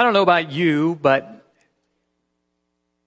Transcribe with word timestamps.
I 0.00 0.02
don't 0.02 0.14
know 0.14 0.22
about 0.22 0.50
you, 0.50 0.98
but 1.02 1.44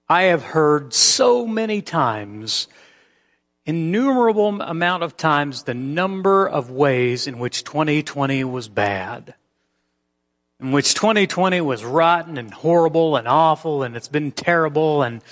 I 0.08 0.26
have 0.26 0.44
heard 0.44 0.94
so 0.94 1.48
many 1.48 1.82
times, 1.82 2.68
innumerable 3.66 4.62
amount 4.62 5.02
of 5.02 5.18
times, 5.18 5.64
the 5.64 5.74
number 5.74 6.48
of 6.48 6.70
ways 6.70 7.26
in 7.26 7.40
which 7.40 7.64
2020 7.64 8.44
was 8.44 8.68
bad. 8.70 9.34
In 10.60 10.72
which 10.72 10.94
2020 10.94 11.62
was 11.62 11.84
rotten 11.84 12.38
and 12.38 12.54
horrible 12.54 13.16
and 13.16 13.28
awful 13.28 13.82
and 13.82 13.96
it's 13.96 14.08
been 14.08 14.32
terrible 14.32 15.02
and, 15.02 15.24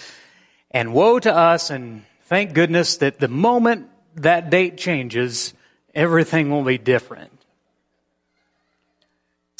and 0.71 0.95
woe 0.95 1.19
to 1.19 1.31
us 1.31 1.69
and 1.69 2.05
thank 2.23 2.53
goodness 2.53 2.97
that 2.97 3.19
the 3.19 3.27
moment 3.27 3.87
that 4.15 4.49
date 4.49 4.79
changes, 4.79 5.53
everything 5.93 6.49
will 6.49 6.63
be 6.63 6.79
different. 6.79 7.40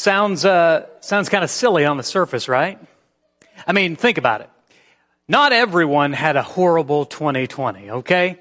Sounds, 0.02 0.46
uh, 0.46 0.88
sounds 1.02 1.30
kind 1.30 1.44
of 1.44 1.52
silly 1.52 1.86
on 1.86 1.98
the 1.98 2.02
surface, 2.02 2.50
right? 2.50 2.80
I 3.68 3.72
mean, 3.72 3.96
think 3.96 4.18
about 4.18 4.42
it. 4.42 4.50
Not 5.28 5.54
everyone 5.54 6.12
had 6.12 6.36
a 6.38 6.42
horrible 6.42 7.06
2020, 7.06 7.92
okay? 7.92 8.40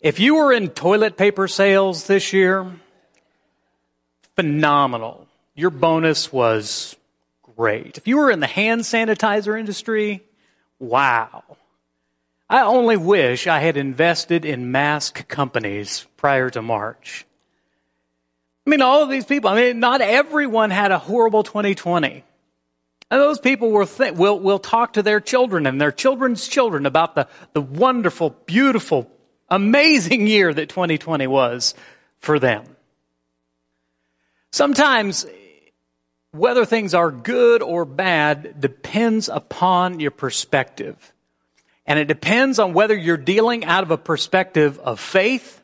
If 0.00 0.18
you 0.18 0.36
were 0.36 0.50
in 0.50 0.70
toilet 0.70 1.18
paper 1.18 1.46
sales 1.46 2.06
this 2.06 2.32
year, 2.32 2.72
phenomenal. 4.34 5.28
Your 5.54 5.68
bonus 5.68 6.32
was 6.32 6.96
great. 7.54 7.98
If 7.98 8.08
you 8.08 8.16
were 8.16 8.30
in 8.30 8.40
the 8.40 8.46
hand 8.46 8.80
sanitizer 8.80 9.60
industry, 9.60 10.22
wow. 10.78 11.44
I 12.48 12.62
only 12.62 12.96
wish 12.96 13.46
I 13.46 13.58
had 13.58 13.76
invested 13.76 14.46
in 14.46 14.72
mask 14.72 15.28
companies 15.28 16.06
prior 16.16 16.48
to 16.48 16.62
March. 16.62 17.26
I 18.66 18.70
mean, 18.70 18.80
all 18.80 19.02
of 19.02 19.10
these 19.10 19.26
people, 19.26 19.50
I 19.50 19.56
mean, 19.56 19.80
not 19.80 20.00
everyone 20.00 20.70
had 20.70 20.90
a 20.90 20.98
horrible 20.98 21.42
2020. 21.42 22.24
And 23.10 23.20
those 23.20 23.38
people 23.38 23.70
will, 23.70 23.88
will, 24.14 24.40
will 24.40 24.58
talk 24.58 24.94
to 24.94 25.02
their 25.02 25.20
children 25.20 25.66
and 25.66 25.80
their 25.80 25.92
children's 25.92 26.48
children 26.48 26.86
about 26.86 27.14
the, 27.14 27.28
the 27.52 27.60
wonderful, 27.60 28.30
beautiful, 28.46 29.10
amazing 29.50 30.26
year 30.26 30.52
that 30.52 30.70
2020 30.70 31.26
was 31.26 31.74
for 32.18 32.38
them. 32.38 32.64
Sometimes, 34.50 35.26
whether 36.30 36.64
things 36.64 36.94
are 36.94 37.10
good 37.10 37.62
or 37.62 37.84
bad 37.84 38.60
depends 38.60 39.28
upon 39.28 40.00
your 40.00 40.10
perspective. 40.10 41.12
And 41.86 41.98
it 41.98 42.08
depends 42.08 42.58
on 42.58 42.72
whether 42.72 42.96
you're 42.96 43.16
dealing 43.18 43.64
out 43.64 43.82
of 43.82 43.90
a 43.90 43.98
perspective 43.98 44.78
of 44.78 44.98
faith 44.98 45.62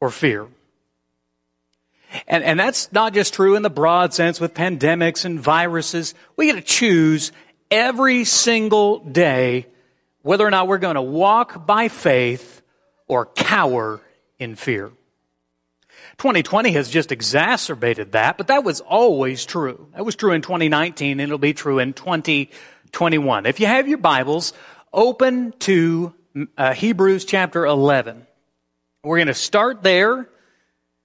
or 0.00 0.10
fear. 0.10 0.46
And, 2.26 2.44
and 2.44 2.58
that's 2.58 2.92
not 2.92 3.14
just 3.14 3.34
true 3.34 3.56
in 3.56 3.62
the 3.62 3.70
broad 3.70 4.14
sense 4.14 4.40
with 4.40 4.54
pandemics 4.54 5.24
and 5.24 5.38
viruses. 5.40 6.14
We 6.36 6.46
get 6.46 6.54
to 6.54 6.62
choose 6.62 7.32
every 7.70 8.24
single 8.24 8.98
day 9.00 9.66
whether 10.22 10.46
or 10.46 10.50
not 10.50 10.68
we're 10.68 10.78
going 10.78 10.96
to 10.96 11.02
walk 11.02 11.66
by 11.66 11.88
faith 11.88 12.62
or 13.08 13.26
cower 13.26 14.00
in 14.38 14.54
fear. 14.54 14.90
2020 16.18 16.72
has 16.72 16.90
just 16.90 17.12
exacerbated 17.12 18.12
that, 18.12 18.36
but 18.36 18.48
that 18.48 18.64
was 18.64 18.80
always 18.80 19.46
true. 19.46 19.88
That 19.94 20.04
was 20.04 20.16
true 20.16 20.32
in 20.32 20.42
2019 20.42 21.12
and 21.12 21.20
it'll 21.20 21.38
be 21.38 21.54
true 21.54 21.78
in 21.78 21.92
2021. 21.92 23.46
If 23.46 23.60
you 23.60 23.66
have 23.66 23.88
your 23.88 23.98
Bibles, 23.98 24.52
open 24.92 25.52
to 25.60 26.14
uh, 26.56 26.74
Hebrews 26.74 27.24
chapter 27.24 27.64
11. 27.64 28.26
We're 29.02 29.16
going 29.16 29.28
to 29.28 29.34
start 29.34 29.82
there 29.82 30.28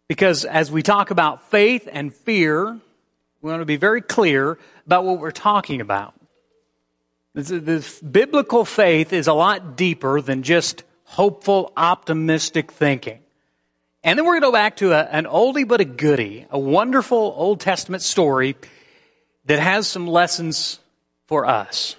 because 0.07 0.45
as 0.45 0.71
we 0.71 0.83
talk 0.83 1.11
about 1.11 1.49
faith 1.49 1.87
and 1.91 2.13
fear, 2.13 2.79
we 3.41 3.51
want 3.51 3.61
to 3.61 3.65
be 3.65 3.77
very 3.77 4.01
clear 4.01 4.57
about 4.85 5.05
what 5.05 5.19
we're 5.19 5.31
talking 5.31 5.81
about. 5.81 6.13
This 7.33 7.99
biblical 7.99 8.63
faith 8.63 9.11
is 9.11 9.27
a 9.27 9.33
lot 9.33 9.75
deeper 9.75 10.21
than 10.21 10.43
just 10.43 10.83
hopeful, 11.03 11.73
optimistic 11.75 12.71
thinking. 12.71 13.19
And 14.03 14.17
then 14.17 14.25
we're 14.25 14.33
going 14.33 14.41
to 14.41 14.47
go 14.47 14.51
back 14.53 14.77
to 14.77 14.93
a, 14.93 15.01
an 15.01 15.25
oldie 15.25 15.67
but 15.67 15.81
a 15.81 15.85
goodie, 15.85 16.45
a 16.49 16.59
wonderful 16.59 17.33
Old 17.35 17.59
Testament 17.59 18.03
story 18.03 18.55
that 19.45 19.59
has 19.59 19.87
some 19.87 20.07
lessons 20.07 20.79
for 21.25 21.45
us. 21.45 21.95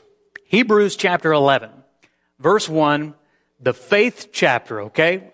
Hebrews 0.47 0.97
chapter 0.97 1.33
11, 1.33 1.71
verse 2.39 2.69
1, 2.69 3.15
the 3.61 3.75
faith 3.75 4.29
chapter, 4.33 4.83
okay? 4.83 5.33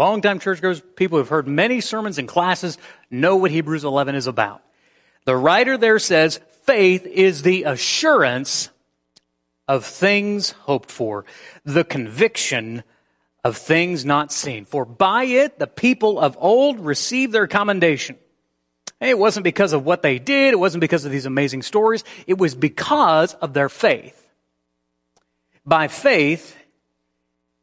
Longtime 0.00 0.40
churchgoers, 0.40 0.82
people 0.96 1.18
who've 1.18 1.28
heard 1.28 1.46
many 1.46 1.80
sermons 1.80 2.18
and 2.18 2.26
classes, 2.26 2.78
know 3.10 3.36
what 3.36 3.50
Hebrews 3.50 3.84
11 3.84 4.14
is 4.14 4.26
about. 4.26 4.62
The 5.26 5.36
writer 5.36 5.76
there 5.76 5.98
says, 5.98 6.40
faith 6.62 7.06
is 7.06 7.42
the 7.42 7.64
assurance 7.64 8.70
of 9.68 9.84
things 9.84 10.52
hoped 10.52 10.90
for, 10.90 11.26
the 11.64 11.84
conviction 11.84 12.82
of 13.44 13.56
things 13.56 14.04
not 14.04 14.32
seen. 14.32 14.64
For 14.64 14.84
by 14.84 15.24
it 15.24 15.58
the 15.58 15.66
people 15.66 16.18
of 16.18 16.36
old 16.40 16.80
received 16.80 17.32
their 17.32 17.46
commendation. 17.46 18.16
It 19.00 19.18
wasn't 19.18 19.44
because 19.44 19.72
of 19.72 19.84
what 19.84 20.02
they 20.02 20.18
did. 20.18 20.52
It 20.52 20.58
wasn't 20.58 20.80
because 20.80 21.04
of 21.04 21.12
these 21.12 21.26
amazing 21.26 21.62
stories. 21.62 22.04
It 22.26 22.38
was 22.38 22.54
because 22.54 23.34
of 23.34 23.54
their 23.54 23.68
faith. 23.68 24.16
By 25.64 25.88
faith, 25.88 26.56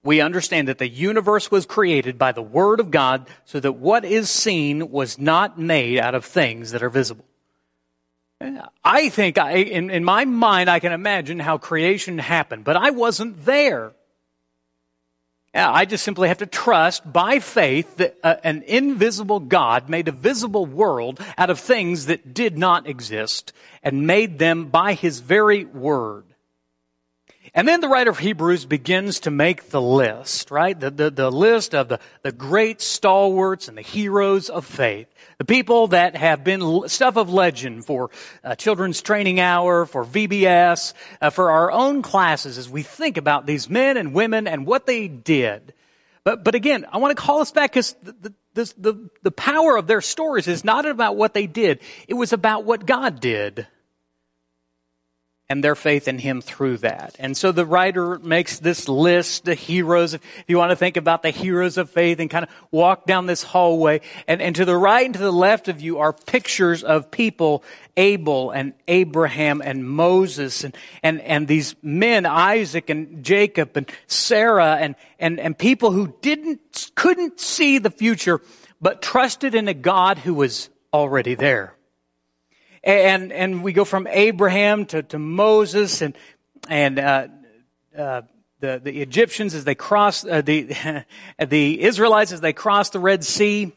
we 0.08 0.22
understand 0.22 0.70
that 0.70 0.78
the 0.78 0.88
universe 0.88 1.52
was 1.52 1.66
created 1.66 2.18
by 2.18 2.32
the 2.32 2.42
Word 2.42 2.80
of 2.80 2.92
God 2.92 3.28
so 3.44 3.60
that 3.60 3.74
what 3.74 4.06
is 4.06 4.30
seen 4.30 4.90
was 4.90 5.20
not 5.20 5.60
made 5.60 6.00
out 6.00 6.16
of 6.16 6.24
things 6.24 6.72
that 6.72 6.82
are 6.82 6.90
visible. 6.90 7.26
I 8.86 9.10
think 9.10 9.38
I, 9.38 9.58
in, 9.58 9.90
in 9.90 10.06
my 10.06 10.24
mind, 10.24 10.70
I 10.70 10.80
can 10.80 10.94
imagine 10.94 11.40
how 11.40 11.58
creation 11.58 12.20
happened, 12.20 12.64
but 12.64 12.78
I 12.78 12.92
wasn't 12.92 13.44
there. 13.44 13.92
I 15.54 15.84
just 15.84 16.06
simply 16.06 16.30
have 16.30 16.38
to 16.38 16.46
trust 16.46 17.12
by 17.12 17.40
faith 17.40 17.98
that 17.98 18.16
uh, 18.24 18.36
an 18.46 18.64
invisible 18.66 19.42
God 19.42 19.90
made 19.90 20.08
a 20.08 20.14
visible 20.14 20.66
world 20.66 21.20
out 21.38 21.50
of 21.50 21.60
things 21.60 22.06
that 22.06 22.34
did 22.34 22.58
not 22.58 22.88
exist 22.88 23.52
and 23.84 24.08
made 24.08 24.40
them 24.40 24.68
by 24.68 24.94
His 24.94 25.20
very 25.20 25.66
word. 25.66 26.27
And 27.54 27.68
then 27.68 27.82
the 27.82 27.88
writer 27.88 28.10
of 28.10 28.20
Hebrews 28.20 28.66
begins 28.66 29.22
to 29.22 29.32
make 29.32 29.70
the 29.70 29.82
list, 29.82 30.52
right? 30.52 30.78
The, 30.78 30.92
the, 30.92 31.10
the, 31.10 31.32
list 31.32 31.74
of 31.74 31.88
the, 31.88 32.00
the 32.22 32.32
great 32.32 32.82
stalwarts 32.82 33.68
and 33.68 33.78
the 33.78 33.82
heroes 33.82 34.50
of 34.50 34.66
faith. 34.66 35.08
The 35.38 35.46
people 35.46 35.88
that 35.88 36.16
have 36.16 36.44
been 36.44 36.88
stuff 36.90 37.16
of 37.16 37.32
legend 37.32 37.86
for 37.86 38.10
uh, 38.44 38.56
children's 38.56 39.02
training 39.02 39.40
hour, 39.40 39.86
for 39.86 40.06
VBS, 40.06 40.94
uh, 41.22 41.30
for 41.30 41.52
our 41.52 41.72
own 41.72 42.02
classes 42.02 42.58
as 42.58 42.70
we 42.70 42.84
think 42.84 43.18
about 43.18 43.46
these 43.46 43.70
men 43.70 43.98
and 43.98 44.14
women 44.14 44.48
and 44.48 44.66
what 44.66 44.86
they 44.86 45.08
did. 45.08 45.74
But, 46.24 46.44
but 46.44 46.56
again, 46.56 46.86
I 46.92 46.98
want 46.98 47.16
to 47.16 47.22
call 47.22 47.40
us 47.40 47.52
back 47.52 47.72
because 47.72 47.96
the, 48.04 48.34
the, 48.54 48.74
the, 48.78 49.10
the 49.24 49.32
power 49.32 49.78
of 49.78 49.88
their 49.88 50.02
stories 50.02 50.48
is 50.48 50.66
not 50.66 50.86
about 50.86 51.16
what 51.16 51.34
they 51.34 51.48
did. 51.48 51.80
It 52.08 52.16
was 52.16 52.34
about 52.34 52.66
what 52.66 52.86
God 52.86 53.22
did 53.22 53.68
and 55.50 55.64
their 55.64 55.76
faith 55.76 56.10
in 56.10 56.20
him 56.20 56.42
through 56.42 56.78
that. 56.78 57.16
And 57.20 57.36
so 57.38 57.54
the 57.54 57.66
writer 57.66 58.20
makes 58.20 58.60
this 58.60 58.90
list, 58.90 59.46
the 59.46 59.56
heroes. 59.56 60.14
If 60.14 60.22
you 60.48 60.58
want 60.58 60.72
to 60.72 60.76
think 60.76 60.98
about 60.98 61.24
the 61.24 61.30
heroes 61.30 61.78
of 61.78 61.90
faith 61.90 62.20
and 62.20 62.30
kind 62.30 62.44
of 62.44 62.50
walk 62.70 63.06
down 63.06 63.28
this 63.28 63.44
hallway, 63.44 64.02
and, 64.28 64.42
and 64.42 64.56
to 64.58 64.66
the 64.66 64.76
right 64.76 65.06
and 65.06 65.14
to 65.14 65.22
the 65.22 65.32
left 65.32 65.70
of 65.70 65.80
you 65.80 66.00
are 66.00 66.12
pictures 66.12 66.84
of 66.84 67.12
people, 67.12 67.64
Abel 67.96 68.52
and 68.52 68.74
Abraham 68.90 69.62
and 69.62 69.90
Moses 69.90 70.66
and, 70.66 70.76
and, 71.02 71.22
and 71.22 71.48
these 71.48 71.76
men, 71.82 72.26
Isaac 72.26 72.90
and 72.90 73.24
Jacob 73.24 73.78
and 73.78 73.90
Sarah 74.08 74.76
and, 74.76 74.96
and, 75.18 75.40
and 75.40 75.58
people 75.58 75.92
who 75.92 76.14
didn't, 76.22 76.92
couldn't 76.96 77.40
see 77.40 77.78
the 77.78 77.90
future, 77.90 78.42
but 78.82 79.02
trusted 79.02 79.56
in 79.56 79.70
a 79.70 79.74
God 79.74 80.18
who 80.18 80.34
was 80.34 80.70
already 80.94 81.36
there 81.36 81.77
and 82.84 83.32
and 83.32 83.64
we 83.64 83.74
go 83.74 83.86
from 83.86 84.08
Abraham 84.08 84.86
to, 84.88 85.04
to 85.04 85.20
Moses 85.20 86.02
and 86.02 86.16
and 86.70 87.00
uh, 87.00 87.28
uh, 87.98 88.22
the 88.60 88.82
the 88.84 89.02
Egyptians 89.02 89.54
as 89.54 89.64
they 89.64 89.76
cross 89.76 90.26
uh, 90.26 90.42
the 90.42 91.04
the 91.48 91.82
Israelites 91.82 92.32
as 92.32 92.42
they 92.42 92.54
cross 92.54 92.90
the 92.90 93.00
Red 93.00 93.24
Sea, 93.24 93.72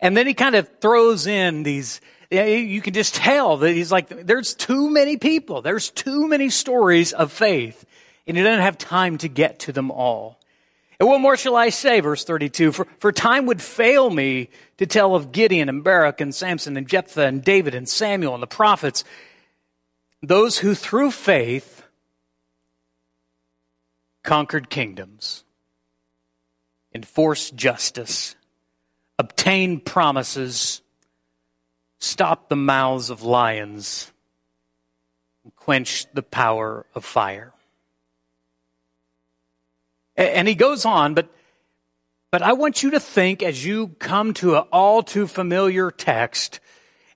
and 0.00 0.16
then 0.16 0.26
he 0.26 0.34
kind 0.34 0.54
of 0.54 0.68
throws 0.80 1.26
in 1.26 1.62
these. 1.62 2.00
You 2.30 2.80
can 2.80 2.94
just 2.94 3.14
tell 3.14 3.58
that 3.58 3.72
he's 3.74 3.92
like, 3.92 4.08
there's 4.08 4.54
too 4.54 4.90
many 4.90 5.18
people. 5.18 5.62
There's 5.62 5.90
too 5.90 6.26
many 6.26 6.50
stories 6.50 7.12
of 7.12 7.30
faith, 7.30 7.84
and 8.26 8.36
he 8.36 8.42
doesn't 8.42 8.62
have 8.62 8.76
time 8.76 9.18
to 9.18 9.28
get 9.28 9.60
to 9.60 9.72
them 9.72 9.92
all. 9.92 10.40
And 11.00 11.08
what 11.08 11.20
more 11.20 11.36
shall 11.36 11.56
I 11.56 11.70
say? 11.70 12.00
Verse 12.00 12.24
32. 12.24 12.72
For, 12.72 12.86
for 12.98 13.12
time 13.12 13.46
would 13.46 13.60
fail 13.60 14.10
me 14.10 14.48
to 14.78 14.86
tell 14.86 15.14
of 15.14 15.32
Gideon 15.32 15.68
and 15.68 15.82
Barak 15.82 16.20
and 16.20 16.34
Samson 16.34 16.76
and 16.76 16.88
Jephthah 16.88 17.26
and 17.26 17.42
David 17.42 17.74
and 17.74 17.88
Samuel 17.88 18.34
and 18.34 18.42
the 18.42 18.46
prophets, 18.46 19.04
those 20.22 20.58
who 20.58 20.74
through 20.74 21.10
faith 21.10 21.82
conquered 24.22 24.70
kingdoms, 24.70 25.44
enforced 26.94 27.54
justice, 27.56 28.36
obtained 29.18 29.84
promises, 29.84 30.80
stopped 31.98 32.48
the 32.48 32.56
mouths 32.56 33.10
of 33.10 33.22
lions 33.22 34.12
and 35.42 35.54
quench 35.56 36.06
the 36.14 36.22
power 36.22 36.86
of 36.94 37.04
fire. 37.04 37.53
And 40.16 40.46
he 40.46 40.54
goes 40.54 40.84
on, 40.84 41.14
but, 41.14 41.28
but 42.30 42.42
I 42.42 42.52
want 42.52 42.82
you 42.82 42.90
to 42.92 43.00
think 43.00 43.42
as 43.42 43.64
you 43.64 43.88
come 43.98 44.34
to 44.34 44.56
an 44.56 44.64
all 44.72 45.02
too 45.02 45.26
familiar 45.26 45.90
text, 45.90 46.60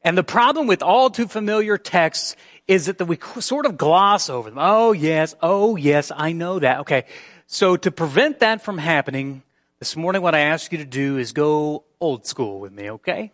and 0.02 0.16
the 0.16 0.24
problem 0.24 0.66
with 0.66 0.82
all 0.82 1.10
too 1.10 1.28
familiar 1.28 1.78
texts 1.78 2.36
is 2.66 2.86
that 2.86 3.02
we 3.04 3.18
sort 3.40 3.66
of 3.66 3.76
gloss 3.76 4.28
over 4.28 4.50
them. 4.50 4.58
Oh 4.60 4.92
yes, 4.92 5.34
oh 5.42 5.76
yes, 5.76 6.12
I 6.14 6.32
know 6.32 6.58
that. 6.58 6.80
Okay. 6.80 7.04
So 7.46 7.76
to 7.76 7.90
prevent 7.90 8.40
that 8.40 8.62
from 8.62 8.78
happening, 8.78 9.42
this 9.78 9.96
morning 9.96 10.22
what 10.22 10.34
I 10.34 10.40
ask 10.40 10.70
you 10.72 10.78
to 10.78 10.84
do 10.84 11.16
is 11.18 11.32
go 11.32 11.84
old 12.00 12.26
school 12.26 12.60
with 12.60 12.72
me, 12.72 12.90
okay? 12.90 13.32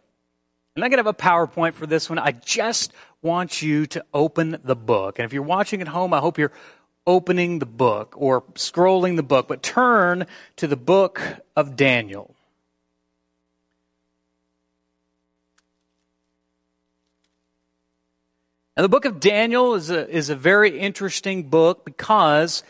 I'm 0.76 0.80
not 0.80 0.90
going 0.90 1.02
to 1.02 1.04
have 1.04 1.06
a 1.06 1.14
PowerPoint 1.14 1.74
for 1.74 1.86
this 1.86 2.10
one. 2.10 2.18
I 2.18 2.32
just 2.32 2.92
want 3.22 3.62
you 3.62 3.86
to 3.86 4.04
open 4.12 4.58
the 4.62 4.76
book. 4.76 5.18
And 5.18 5.26
if 5.26 5.32
you're 5.32 5.42
watching 5.42 5.80
at 5.80 5.88
home, 5.88 6.12
I 6.12 6.18
hope 6.18 6.38
you're 6.38 6.52
opening 7.06 7.58
the 7.58 7.66
book 7.66 8.14
or 8.16 8.42
scrolling 8.54 9.16
the 9.16 9.22
book, 9.22 9.48
but 9.48 9.62
turn 9.62 10.26
to 10.56 10.66
the 10.66 10.76
book 10.76 11.20
of 11.56 11.76
Daniel. 11.76 12.34
Now, 18.76 18.82
the 18.82 18.88
book 18.88 19.04
of 19.04 19.20
Daniel 19.20 19.74
is 19.74 19.90
a, 19.90 20.08
is 20.08 20.30
a 20.30 20.36
very 20.36 20.78
interesting 20.78 21.44
book 21.44 21.84
because 21.84 22.64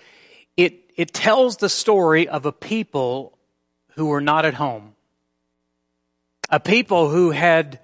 it, 0.57 0.91
it 0.97 1.15
tells 1.15 1.57
the 1.57 1.71
story 1.71 2.29
of 2.29 2.45
a 2.45 2.53
people 2.53 3.39
who 3.95 4.07
were 4.07 4.21
not 4.21 4.45
at 4.45 4.55
home. 4.55 4.95
A 6.51 6.61
people 6.61 7.09
who 7.09 7.31
had 7.31 7.81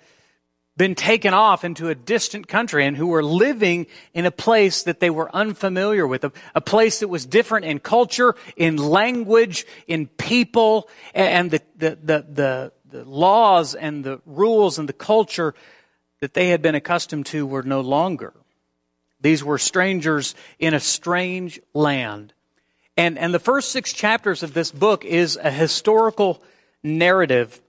been 0.77 0.95
taken 0.95 1.35
off 1.35 1.65
into 1.65 1.89
a 1.89 1.95
distant 1.95 2.49
country 2.49 2.87
and 2.87 2.97
who 2.97 3.09
were 3.09 3.23
living 3.23 3.87
in 4.15 4.25
a 4.25 4.31
place 4.31 4.85
that 4.85 5.01
they 5.01 5.11
were 5.11 5.35
unfamiliar 5.35 6.07
with, 6.07 6.25
a, 6.25 6.33
a 6.55 6.61
place 6.61 7.01
that 7.01 7.09
was 7.09 7.27
different 7.27 7.67
in 7.67 7.79
culture, 7.79 8.35
in 8.57 8.77
language, 8.77 9.67
in 9.87 10.07
people, 10.07 10.89
and 11.15 11.51
the, 11.51 11.61
the, 11.77 11.99
the, 12.03 12.27
the, 12.31 12.73
the 12.91 13.05
laws 13.05 13.75
and 13.75 14.05
the 14.05 14.21
rules 14.25 14.79
and 14.79 14.89
the 14.89 14.95
culture 14.95 15.55
that 16.21 16.35
they 16.35 16.49
had 16.49 16.63
been 16.63 16.75
accustomed 16.75 17.27
to 17.27 17.47
were 17.47 17.63
no 17.63 17.81
longer. 17.81 18.33
These 19.21 19.45
were 19.45 19.59
strangers 19.59 20.35
in 20.59 20.73
a 20.73 20.81
strange 20.81 21.61
land. 21.75 22.33
And, 22.97 23.19
and 23.19 23.35
the 23.35 23.39
first 23.39 23.71
six 23.71 23.93
chapters 23.93 24.43
of 24.43 24.55
this 24.55 24.71
book 24.71 25.05
is 25.05 25.37
a 25.37 25.51
historical 25.51 26.43
narrative. 26.83 27.61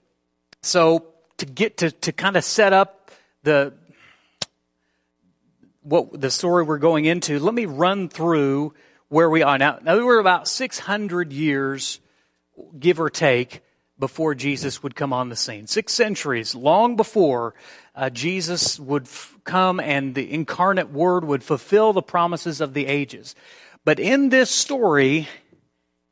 So 0.62 1.11
to 1.42 1.46
get 1.46 1.78
to, 1.78 1.90
to 1.90 2.12
kind 2.12 2.36
of 2.36 2.44
set 2.44 2.72
up 2.72 3.10
the, 3.42 3.74
what 5.82 6.20
the 6.20 6.30
story 6.30 6.62
we're 6.62 6.78
going 6.78 7.04
into, 7.04 7.40
let 7.40 7.52
me 7.52 7.66
run 7.66 8.08
through 8.08 8.74
where 9.08 9.28
we 9.28 9.42
are 9.42 9.58
now. 9.58 9.80
Now 9.82 9.96
we're 9.96 10.20
about 10.20 10.46
600 10.46 11.32
years, 11.32 11.98
give 12.78 13.00
or 13.00 13.10
take, 13.10 13.60
before 13.98 14.36
Jesus 14.36 14.84
would 14.84 14.94
come 14.94 15.12
on 15.12 15.30
the 15.30 15.36
scene. 15.36 15.66
Six 15.66 15.92
centuries, 15.92 16.54
long 16.54 16.94
before 16.94 17.54
uh, 17.96 18.08
Jesus 18.08 18.78
would 18.78 19.06
f- 19.06 19.36
come 19.42 19.80
and 19.80 20.14
the 20.14 20.32
incarnate 20.32 20.90
Word 20.90 21.24
would 21.24 21.42
fulfill 21.42 21.92
the 21.92 22.02
promises 22.02 22.60
of 22.60 22.72
the 22.72 22.86
ages. 22.86 23.34
But 23.84 23.98
in 23.98 24.28
this 24.28 24.48
story, 24.48 25.28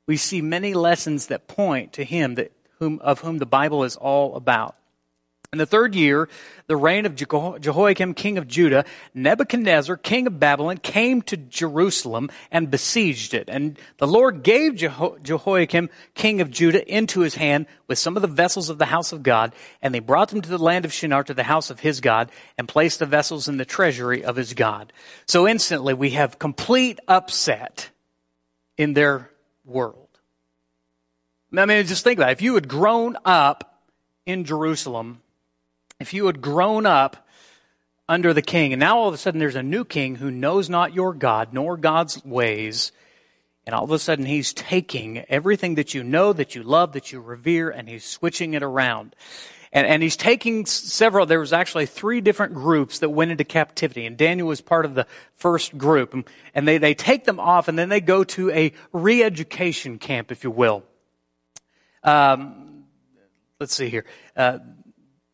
we 0.08 0.16
see 0.16 0.42
many 0.42 0.74
lessons 0.74 1.28
that 1.28 1.46
point 1.46 1.92
to 1.92 2.04
Him 2.04 2.34
that 2.34 2.50
whom, 2.80 2.98
of 2.98 3.20
whom 3.20 3.38
the 3.38 3.46
Bible 3.46 3.84
is 3.84 3.94
all 3.94 4.34
about. 4.34 4.74
In 5.52 5.58
the 5.58 5.66
third 5.66 5.96
year, 5.96 6.28
the 6.68 6.76
reign 6.76 7.06
of 7.06 7.16
Jehoiakim, 7.16 8.14
king 8.14 8.38
of 8.38 8.46
Judah, 8.46 8.84
Nebuchadnezzar, 9.14 9.96
king 9.96 10.28
of 10.28 10.38
Babylon, 10.38 10.78
came 10.78 11.22
to 11.22 11.36
Jerusalem 11.36 12.30
and 12.52 12.70
besieged 12.70 13.34
it. 13.34 13.48
And 13.48 13.76
the 13.98 14.06
Lord 14.06 14.44
gave 14.44 14.74
Jeho- 14.74 15.20
Jehoiakim, 15.20 15.90
king 16.14 16.40
of 16.40 16.52
Judah, 16.52 16.88
into 16.88 17.22
his 17.22 17.34
hand 17.34 17.66
with 17.88 17.98
some 17.98 18.14
of 18.14 18.22
the 18.22 18.28
vessels 18.28 18.70
of 18.70 18.78
the 18.78 18.84
house 18.84 19.10
of 19.10 19.24
God, 19.24 19.52
and 19.82 19.92
they 19.92 19.98
brought 19.98 20.28
them 20.28 20.40
to 20.40 20.48
the 20.48 20.56
land 20.56 20.84
of 20.84 20.92
Shinar, 20.92 21.24
to 21.24 21.34
the 21.34 21.42
house 21.42 21.68
of 21.68 21.80
his 21.80 22.00
God, 22.00 22.30
and 22.56 22.68
placed 22.68 23.00
the 23.00 23.06
vessels 23.06 23.48
in 23.48 23.56
the 23.56 23.64
treasury 23.64 24.22
of 24.22 24.36
his 24.36 24.54
God. 24.54 24.92
So 25.26 25.48
instantly 25.48 25.94
we 25.94 26.10
have 26.10 26.38
complete 26.38 27.00
upset 27.08 27.90
in 28.76 28.94
their 28.94 29.32
world. 29.64 30.06
I 31.52 31.66
mean, 31.66 31.84
just 31.86 32.04
think 32.04 32.20
about 32.20 32.28
it. 32.28 32.38
If 32.38 32.42
you 32.42 32.54
had 32.54 32.68
grown 32.68 33.16
up 33.24 33.82
in 34.24 34.44
Jerusalem, 34.44 35.22
if 36.00 36.14
you 36.14 36.26
had 36.26 36.40
grown 36.40 36.86
up 36.86 37.28
under 38.08 38.34
the 38.34 38.42
king, 38.42 38.72
and 38.72 38.80
now 38.80 38.98
all 38.98 39.08
of 39.08 39.14
a 39.14 39.18
sudden 39.18 39.38
there's 39.38 39.54
a 39.54 39.62
new 39.62 39.84
king 39.84 40.16
who 40.16 40.30
knows 40.30 40.68
not 40.68 40.94
your 40.94 41.14
God, 41.14 41.52
nor 41.52 41.76
God's 41.76 42.24
ways, 42.24 42.90
and 43.66 43.74
all 43.74 43.84
of 43.84 43.90
a 43.92 43.98
sudden 43.98 44.24
he's 44.24 44.52
taking 44.52 45.18
everything 45.28 45.76
that 45.76 45.94
you 45.94 46.02
know, 46.02 46.32
that 46.32 46.56
you 46.56 46.64
love, 46.64 46.94
that 46.94 47.12
you 47.12 47.20
revere, 47.20 47.70
and 47.70 47.88
he's 47.88 48.04
switching 48.04 48.54
it 48.54 48.64
around. 48.64 49.14
And, 49.72 49.86
and 49.86 50.02
he's 50.02 50.16
taking 50.16 50.66
several, 50.66 51.26
there 51.26 51.38
was 51.38 51.52
actually 51.52 51.86
three 51.86 52.20
different 52.20 52.54
groups 52.54 52.98
that 52.98 53.10
went 53.10 53.30
into 53.30 53.44
captivity, 53.44 54.06
and 54.06 54.16
Daniel 54.16 54.48
was 54.48 54.60
part 54.60 54.84
of 54.84 54.96
the 54.96 55.06
first 55.36 55.78
group. 55.78 56.12
And, 56.54 56.66
they, 56.66 56.78
they 56.78 56.94
take 56.94 57.24
them 57.24 57.38
off, 57.38 57.68
and 57.68 57.78
then 57.78 57.88
they 57.88 58.00
go 58.00 58.24
to 58.24 58.50
a 58.50 58.72
re-education 58.92 59.98
camp, 59.98 60.32
if 60.32 60.42
you 60.42 60.50
will. 60.50 60.82
Um, 62.02 62.84
let's 63.60 63.74
see 63.74 63.90
here. 63.90 64.06
Uh, 64.34 64.58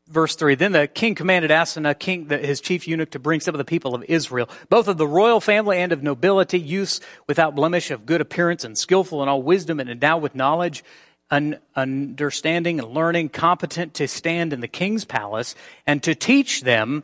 verse 0.08 0.36
3 0.36 0.54
then 0.54 0.72
the 0.72 0.86
king 0.86 1.14
commanded 1.14 1.50
Ashpenaz, 1.50 1.98
king 1.98 2.26
the, 2.26 2.38
his 2.38 2.60
chief 2.60 2.86
eunuch 2.86 3.10
to 3.10 3.18
bring 3.18 3.40
some 3.40 3.54
of 3.54 3.58
the 3.58 3.64
people 3.64 3.94
of 3.94 4.04
israel 4.08 4.48
both 4.68 4.88
of 4.88 4.96
the 4.96 5.06
royal 5.06 5.40
family 5.40 5.78
and 5.78 5.92
of 5.92 6.02
nobility 6.02 6.58
youths 6.58 7.00
without 7.26 7.54
blemish 7.54 7.90
of 7.90 8.06
good 8.06 8.20
appearance 8.20 8.64
and 8.64 8.78
skillful 8.78 9.22
in 9.22 9.28
all 9.28 9.42
wisdom 9.42 9.80
and 9.80 9.90
endowed 9.90 10.22
with 10.22 10.34
knowledge 10.34 10.84
un, 11.30 11.58
understanding 11.74 12.78
and 12.78 12.88
learning 12.88 13.28
competent 13.28 13.94
to 13.94 14.06
stand 14.06 14.52
in 14.52 14.60
the 14.60 14.68
king's 14.68 15.04
palace 15.04 15.54
and 15.86 16.02
to 16.02 16.14
teach 16.14 16.62
them 16.62 17.02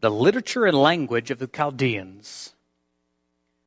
the 0.00 0.10
literature 0.10 0.66
and 0.66 0.76
language 0.76 1.30
of 1.30 1.38
the 1.38 1.46
chaldeans 1.46 2.51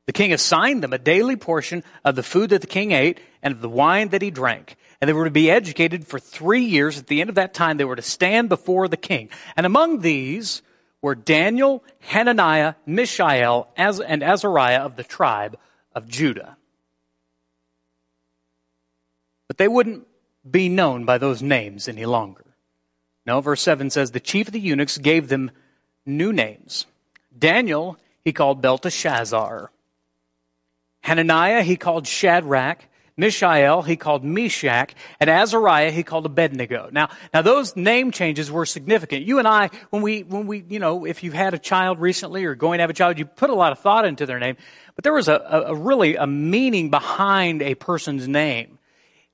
the 0.06 0.12
king 0.12 0.32
assigned 0.32 0.82
them 0.82 0.92
a 0.92 0.98
daily 0.98 1.36
portion 1.36 1.82
of 2.04 2.16
the 2.16 2.22
food 2.22 2.50
that 2.50 2.60
the 2.60 2.66
king 2.66 2.92
ate 2.92 3.20
and 3.42 3.54
of 3.54 3.60
the 3.60 3.68
wine 3.68 4.08
that 4.08 4.22
he 4.22 4.30
drank 4.30 4.76
and 5.00 5.08
they 5.08 5.12
were 5.12 5.24
to 5.24 5.30
be 5.30 5.50
educated 5.50 6.06
for 6.06 6.18
three 6.18 6.64
years. 6.64 6.98
At 6.98 7.06
the 7.06 7.20
end 7.20 7.28
of 7.28 7.36
that 7.36 7.54
time, 7.54 7.76
they 7.76 7.84
were 7.84 7.96
to 7.96 8.02
stand 8.02 8.48
before 8.48 8.88
the 8.88 8.96
king. 8.96 9.28
And 9.56 9.66
among 9.66 10.00
these 10.00 10.62
were 11.02 11.14
Daniel, 11.14 11.84
Hananiah, 12.00 12.74
Mishael, 12.86 13.68
and 13.76 14.22
Azariah 14.22 14.80
of 14.80 14.96
the 14.96 15.04
tribe 15.04 15.58
of 15.94 16.08
Judah. 16.08 16.56
But 19.48 19.58
they 19.58 19.68
wouldn't 19.68 20.06
be 20.48 20.68
known 20.68 21.04
by 21.04 21.18
those 21.18 21.42
names 21.42 21.88
any 21.88 22.06
longer. 22.06 22.44
No, 23.26 23.40
verse 23.40 23.62
7 23.62 23.90
says, 23.90 24.10
The 24.10 24.20
chief 24.20 24.48
of 24.48 24.52
the 24.52 24.60
eunuchs 24.60 24.98
gave 24.98 25.28
them 25.28 25.50
new 26.04 26.32
names. 26.32 26.86
Daniel 27.36 27.98
he 28.24 28.32
called 28.32 28.60
Belteshazzar. 28.60 29.70
Hananiah 31.06 31.62
he 31.62 31.76
called 31.76 32.06
Shadrach. 32.06 32.84
Mishael 33.18 33.80
he 33.80 33.96
called 33.96 34.24
Meshach, 34.24 34.94
and 35.18 35.30
Azariah 35.30 35.90
he 35.90 36.02
called 36.02 36.26
Abednego. 36.26 36.90
Now, 36.92 37.08
now 37.32 37.40
those 37.40 37.74
name 37.74 38.10
changes 38.10 38.50
were 38.50 38.66
significant. 38.66 39.24
You 39.24 39.38
and 39.38 39.48
I, 39.48 39.70
when 39.88 40.02
we, 40.02 40.22
when 40.22 40.46
we, 40.46 40.62
you 40.68 40.78
know, 40.78 41.06
if 41.06 41.22
you've 41.22 41.32
had 41.32 41.54
a 41.54 41.58
child 41.58 41.98
recently 41.98 42.44
or 42.44 42.54
going 42.54 42.76
to 42.76 42.82
have 42.82 42.90
a 42.90 42.92
child, 42.92 43.18
you 43.18 43.24
put 43.24 43.48
a 43.48 43.54
lot 43.54 43.72
of 43.72 43.78
thought 43.78 44.04
into 44.04 44.26
their 44.26 44.38
name. 44.38 44.58
But 44.96 45.04
there 45.04 45.14
was 45.14 45.28
a, 45.28 45.64
a 45.68 45.74
really 45.74 46.16
a 46.16 46.26
meaning 46.26 46.90
behind 46.90 47.62
a 47.62 47.74
person's 47.74 48.28
name. 48.28 48.78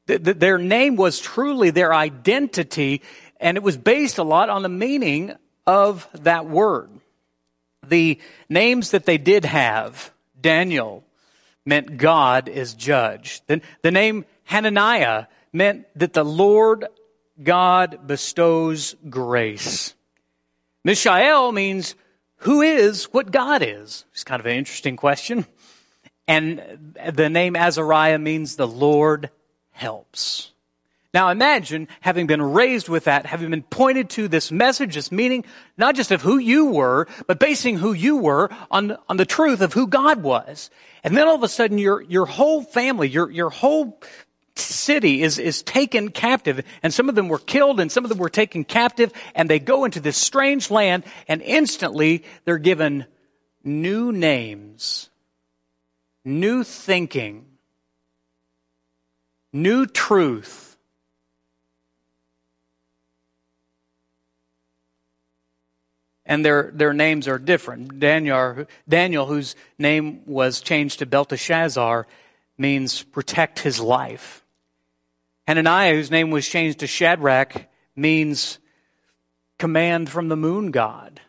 The, 0.07 0.19
the, 0.19 0.35
their 0.35 0.59
name 0.59 0.95
was 0.95 1.19
truly 1.19 1.71
their 1.71 1.93
identity, 1.93 3.03
and 3.41 3.57
it 3.57 3.65
was 3.65 3.77
based 3.77 4.19
a 4.19 4.23
lot 4.23 4.49
on 4.49 4.63
the 4.63 4.69
meaning 4.69 5.35
of 5.67 6.09
that 6.21 6.47
word. 6.47 6.91
The 7.89 8.21
names 8.49 8.93
that 8.93 9.07
they 9.07 9.19
did 9.19 9.45
have, 9.45 10.13
Daniel, 10.41 11.03
meant 11.65 11.97
God 11.97 12.49
is 12.49 12.75
judge. 12.75 13.43
Then 13.47 13.63
the 13.83 13.91
name 13.91 14.25
Hananiah 14.45 15.27
meant 15.53 15.87
that 15.97 16.13
the 16.13 16.25
Lord 16.25 16.87
God 17.43 18.07
bestows 18.07 18.95
grace. 19.09 19.95
Mishael 20.85 21.53
means 21.53 21.95
who 22.39 22.63
is 22.63 23.05
what 23.07 23.31
God 23.31 23.63
is. 23.63 24.05
It's 24.13 24.25
kind 24.25 24.41
of 24.41 24.47
an 24.47 24.57
interesting 24.57 24.97
question. 24.97 25.47
And 26.27 26.95
the 27.13 27.29
name 27.29 27.57
Azariah 27.57 28.19
means 28.19 28.57
the 28.57 28.67
Lord 28.67 29.31
helps. 29.71 30.52
Now 31.15 31.29
imagine 31.29 31.89
having 32.01 32.27
been 32.27 32.41
raised 32.41 32.89
with 32.89 33.05
that, 33.05 33.27
having 33.27 33.51
been 33.51 33.63
pointed 33.63 34.09
to 34.11 34.29
this 34.29 34.51
message, 34.51 34.95
this 34.95 35.13
meaning, 35.13 35.45
not 35.77 35.95
just 35.95 36.11
of 36.11 36.23
who 36.23 36.39
you 36.39 36.67
were, 36.67 37.07
but 37.27 37.39
basing 37.39 37.77
who 37.77 37.93
you 37.93 38.17
were 38.17 38.49
on, 38.71 38.97
on 39.09 39.19
the 39.19 39.27
truth 39.27 39.61
of 39.61 39.75
who 39.75 39.87
God 39.87 40.23
was. 40.23 40.71
And 41.05 41.17
then 41.17 41.29
all 41.29 41.35
of 41.35 41.43
a 41.43 41.49
sudden 41.49 41.77
your, 41.77 42.01
your 42.01 42.25
whole 42.25 42.63
family, 42.63 43.09
your, 43.09 43.31
your 43.31 43.51
whole 43.51 44.01
city 44.57 45.23
is, 45.23 45.39
is 45.39 45.63
taken 45.63 46.11
captive 46.11 46.65
and 46.83 46.93
some 46.93 47.09
of 47.09 47.15
them 47.15 47.29
were 47.29 47.39
killed 47.39 47.81
and 47.81 47.91
some 47.91 48.05
of 48.05 48.09
them 48.09 48.19
were 48.19 48.31
taken 48.31 48.65
captive 48.65 49.13
and 49.35 49.49
they 49.49 49.59
go 49.59 49.85
into 49.85 50.01
this 50.01 50.17
strange 50.17 50.71
land 50.71 51.05
and 51.29 51.43
instantly 51.43 52.25
they're 52.45 52.59
given 52.59 53.07
new 53.65 54.13
names, 54.13 55.11
new 56.25 56.65
thinking, 56.65 57.47
new 59.53 59.87
truth. 59.87 60.72
And 66.25 66.45
their, 66.45 66.71
their 66.73 66.93
names 66.93 67.27
are 67.27 67.39
different. 67.39 67.99
Daniel, 67.99 68.67
Daniel, 68.89 69.27
whose 69.27 69.57
name 69.79 70.23
was 70.27 70.61
changed 70.61 71.01
to 71.01 71.07
Belteshazzar, 71.07 72.07
means 72.57 73.03
protect 73.03 73.59
his 73.59 73.81
life. 73.81 74.45
Hananiah, 75.49 75.95
whose 75.95 76.11
name 76.11 76.31
was 76.31 76.49
changed 76.49 76.79
to 76.81 76.87
Shadrach, 76.87 77.67
means 77.97 78.59
command 79.59 80.09
from 80.09 80.29
the 80.29 80.37
moon 80.37 80.71
god. 80.71 81.21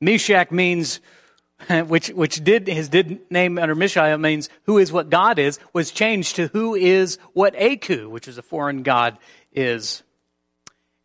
Meshach 0.00 0.50
means, 0.50 1.00
which, 1.86 2.08
which 2.08 2.44
did, 2.44 2.66
his 2.66 2.88
did 2.88 3.30
name 3.30 3.58
under 3.58 3.74
Mishael 3.74 4.18
means 4.18 4.48
who 4.64 4.78
is 4.78 4.92
what 4.92 5.10
God 5.10 5.38
is, 5.38 5.58
was 5.72 5.90
changed 5.90 6.36
to 6.36 6.48
who 6.48 6.74
is 6.74 7.18
what 7.32 7.54
Aku, 7.56 8.10
which 8.10 8.28
is 8.28 8.38
a 8.38 8.42
foreign 8.42 8.82
god, 8.82 9.18
is. 9.52 10.02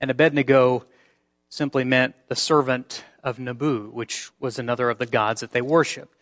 And 0.01 0.12
Abednego 0.12 0.86
simply 1.51 1.84
meant 1.84 2.15
the 2.29 2.36
servant 2.36 3.03
of 3.24 3.38
Nabu, 3.38 3.89
which 3.91 4.31
was 4.39 4.58
another 4.58 4.89
of 4.89 4.98
the 4.98 5.05
gods 5.05 5.41
that 5.41 5.51
they 5.51 5.62
worshiped. 5.62 6.15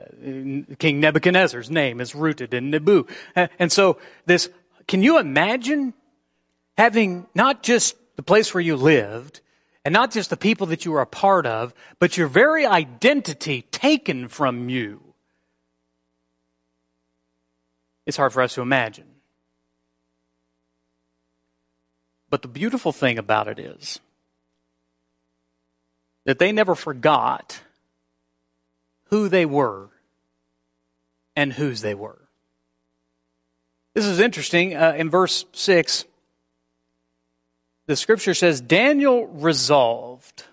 Uh, 0.00 0.74
King 0.78 1.00
Nebuchadnezzar's 1.00 1.70
name 1.70 2.00
is 2.00 2.14
rooted 2.14 2.54
in 2.54 2.70
Nabu. 2.70 3.06
And 3.34 3.70
so 3.70 3.98
this 4.24 4.48
can 4.86 5.02
you 5.02 5.18
imagine 5.18 5.92
having 6.78 7.26
not 7.34 7.64
just 7.64 7.96
the 8.14 8.22
place 8.22 8.54
where 8.54 8.60
you 8.60 8.76
lived 8.76 9.40
and 9.84 9.92
not 9.92 10.12
just 10.12 10.30
the 10.30 10.36
people 10.36 10.68
that 10.68 10.84
you 10.84 10.92
were 10.92 11.00
a 11.00 11.06
part 11.06 11.46
of, 11.46 11.74
but 11.98 12.16
your 12.16 12.28
very 12.28 12.64
identity 12.64 13.62
taken 13.62 14.28
from 14.28 14.68
you? 14.68 15.02
It's 18.06 18.16
hard 18.16 18.32
for 18.32 18.40
us 18.40 18.54
to 18.54 18.62
imagine. 18.62 19.06
But 22.30 22.42
the 22.42 22.48
beautiful 22.48 22.92
thing 22.92 23.18
about 23.18 23.48
it 23.48 23.58
is 23.58 23.98
that 26.26 26.38
they 26.38 26.52
never 26.52 26.74
forgot 26.74 27.60
who 29.06 29.28
they 29.28 29.46
were 29.46 29.88
and 31.34 31.52
whose 31.52 31.80
they 31.80 31.94
were. 31.94 32.18
This 33.94 34.04
is 34.04 34.20
interesting. 34.20 34.76
Uh, 34.76 34.94
in 34.98 35.08
verse 35.08 35.46
6, 35.52 36.04
the 37.86 37.96
scripture 37.96 38.34
says, 38.34 38.60
Daniel 38.60 39.26
resolved. 39.26 40.44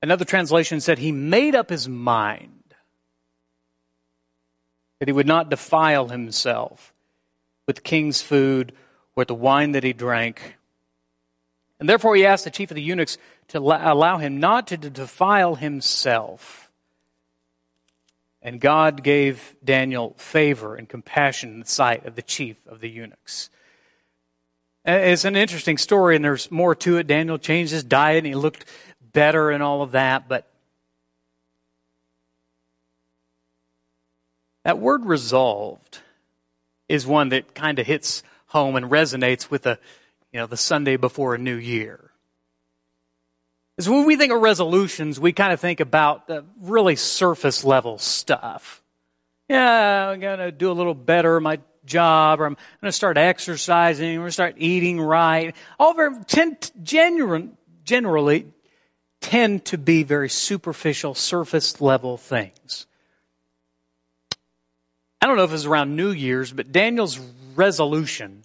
Another 0.00 0.24
translation 0.24 0.80
said 0.80 0.98
he 0.98 1.12
made 1.12 1.56
up 1.56 1.68
his 1.68 1.88
mind 1.88 2.52
that 5.00 5.08
he 5.08 5.12
would 5.12 5.26
not 5.26 5.50
defile 5.50 6.08
himself 6.08 6.94
with 7.66 7.82
king's 7.82 8.22
food 8.22 8.72
or 9.16 9.24
the 9.24 9.34
wine 9.34 9.72
that 9.72 9.82
he 9.82 9.92
drank. 9.92 10.57
And 11.80 11.88
therefore 11.88 12.16
he 12.16 12.26
asked 12.26 12.44
the 12.44 12.50
chief 12.50 12.70
of 12.70 12.74
the 12.74 12.82
eunuchs 12.82 13.18
to 13.48 13.58
allow 13.58 14.18
him 14.18 14.40
not 14.40 14.66
to 14.68 14.76
defile 14.76 15.54
himself. 15.54 16.70
And 18.42 18.60
God 18.60 19.02
gave 19.02 19.56
Daniel 19.64 20.14
favor 20.16 20.76
and 20.76 20.88
compassion 20.88 21.50
in 21.50 21.60
the 21.60 21.66
sight 21.66 22.06
of 22.06 22.14
the 22.14 22.22
chief 22.22 22.56
of 22.66 22.80
the 22.80 22.88
eunuchs. 22.88 23.50
It's 24.84 25.24
an 25.24 25.36
interesting 25.36 25.76
story, 25.76 26.16
and 26.16 26.24
there's 26.24 26.50
more 26.50 26.74
to 26.76 26.96
it. 26.96 27.06
Daniel 27.06 27.36
changed 27.36 27.72
his 27.72 27.84
diet, 27.84 28.18
and 28.18 28.26
he 28.26 28.34
looked 28.34 28.64
better 29.12 29.50
and 29.50 29.62
all 29.62 29.82
of 29.82 29.92
that, 29.92 30.28
but 30.28 30.46
that 34.64 34.78
word 34.78 35.04
resolved 35.04 35.98
is 36.88 37.06
one 37.06 37.30
that 37.30 37.54
kind 37.54 37.78
of 37.78 37.86
hits 37.86 38.22
home 38.46 38.76
and 38.76 38.86
resonates 38.86 39.50
with 39.50 39.62
the, 39.62 39.78
you 40.38 40.42
know, 40.42 40.46
the 40.46 40.56
Sunday 40.56 40.96
before 40.96 41.34
a 41.34 41.38
new 41.38 41.56
year. 41.56 42.12
Is 43.76 43.88
when 43.88 44.04
we 44.04 44.14
think 44.14 44.32
of 44.32 44.40
resolutions, 44.40 45.18
we 45.18 45.32
kind 45.32 45.52
of 45.52 45.58
think 45.58 45.80
about 45.80 46.28
the 46.28 46.44
really 46.60 46.94
surface 46.94 47.64
level 47.64 47.98
stuff. 47.98 48.80
Yeah, 49.48 50.10
I'm 50.10 50.20
going 50.20 50.38
to 50.38 50.52
do 50.52 50.70
a 50.70 50.78
little 50.78 50.94
better 50.94 51.40
my 51.40 51.58
job, 51.84 52.40
or 52.40 52.46
I'm 52.46 52.54
going 52.54 52.88
to 52.88 52.92
start 52.92 53.18
exercising, 53.18 54.18
or 54.18 54.30
start 54.30 54.54
eating 54.58 55.00
right. 55.00 55.56
All 55.76 55.94
very 55.94 56.14
tend, 56.28 56.70
genuine, 56.84 57.56
generally 57.82 58.46
tend 59.20 59.64
to 59.64 59.76
be 59.76 60.04
very 60.04 60.28
superficial, 60.28 61.16
surface 61.16 61.80
level 61.80 62.16
things. 62.16 62.86
I 65.20 65.26
don't 65.26 65.36
know 65.36 65.42
if 65.42 65.50
it 65.50 65.54
was 65.54 65.66
around 65.66 65.96
New 65.96 66.12
Year's, 66.12 66.52
but 66.52 66.70
Daniel's 66.70 67.18
resolution 67.56 68.44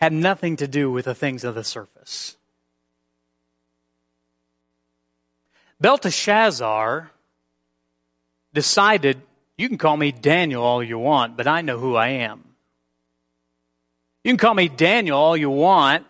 had 0.00 0.12
nothing 0.12 0.56
to 0.56 0.68
do 0.68 0.90
with 0.90 1.06
the 1.06 1.14
things 1.14 1.44
of 1.44 1.54
the 1.54 1.64
surface. 1.64 2.36
Belteshazzar 5.80 7.10
decided, 8.52 9.20
you 9.56 9.68
can 9.68 9.78
call 9.78 9.96
me 9.96 10.12
Daniel 10.12 10.62
all 10.62 10.82
you 10.82 10.98
want, 10.98 11.36
but 11.36 11.46
I 11.46 11.60
know 11.60 11.78
who 11.78 11.94
I 11.94 12.08
am. 12.08 12.44
You 14.24 14.32
can 14.32 14.38
call 14.38 14.54
me 14.54 14.68
Daniel 14.68 15.18
all 15.18 15.36
you 15.36 15.50
want, 15.50 16.06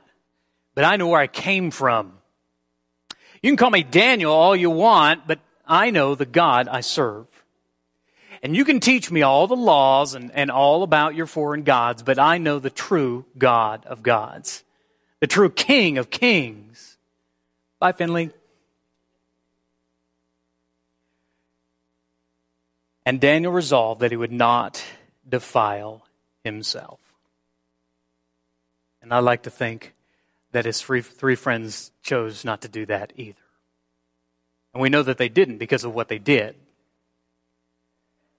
but 0.74 0.84
I 0.84 0.96
know 0.96 1.08
where 1.08 1.20
I 1.20 1.26
came 1.26 1.70
from. 1.70 2.14
You 3.42 3.50
can 3.50 3.56
call 3.56 3.70
me 3.70 3.82
Daniel 3.82 4.32
all 4.32 4.56
you 4.56 4.70
want, 4.70 5.26
but 5.26 5.38
I 5.66 5.90
know 5.90 6.14
the 6.14 6.26
God 6.26 6.68
I 6.68 6.80
serve. 6.80 7.26
And 8.42 8.54
you 8.54 8.64
can 8.64 8.80
teach 8.80 9.10
me 9.10 9.22
all 9.22 9.46
the 9.46 9.56
laws 9.56 10.14
and, 10.14 10.30
and 10.32 10.50
all 10.50 10.82
about 10.82 11.14
your 11.14 11.26
foreign 11.26 11.62
gods, 11.64 12.02
but 12.02 12.18
I 12.18 12.38
know 12.38 12.58
the 12.58 12.70
true 12.70 13.24
God 13.36 13.84
of 13.86 14.02
gods, 14.02 14.62
the 15.20 15.26
true 15.26 15.50
King 15.50 15.98
of 15.98 16.10
kings. 16.10 16.96
Bye, 17.80 17.92
Finley. 17.92 18.30
And 23.04 23.20
Daniel 23.20 23.52
resolved 23.52 24.02
that 24.02 24.10
he 24.10 24.16
would 24.16 24.32
not 24.32 24.84
defile 25.28 26.04
himself. 26.44 27.00
And 29.00 29.14
I 29.14 29.20
like 29.20 29.44
to 29.44 29.50
think 29.50 29.94
that 30.52 30.64
his 30.64 30.80
three, 30.80 31.00
three 31.00 31.34
friends 31.34 31.90
chose 32.02 32.44
not 32.44 32.62
to 32.62 32.68
do 32.68 32.84
that 32.86 33.12
either. 33.16 33.38
And 34.74 34.82
we 34.82 34.90
know 34.90 35.02
that 35.02 35.18
they 35.18 35.28
didn't 35.28 35.58
because 35.58 35.84
of 35.84 35.94
what 35.94 36.08
they 36.08 36.18
did. 36.18 36.54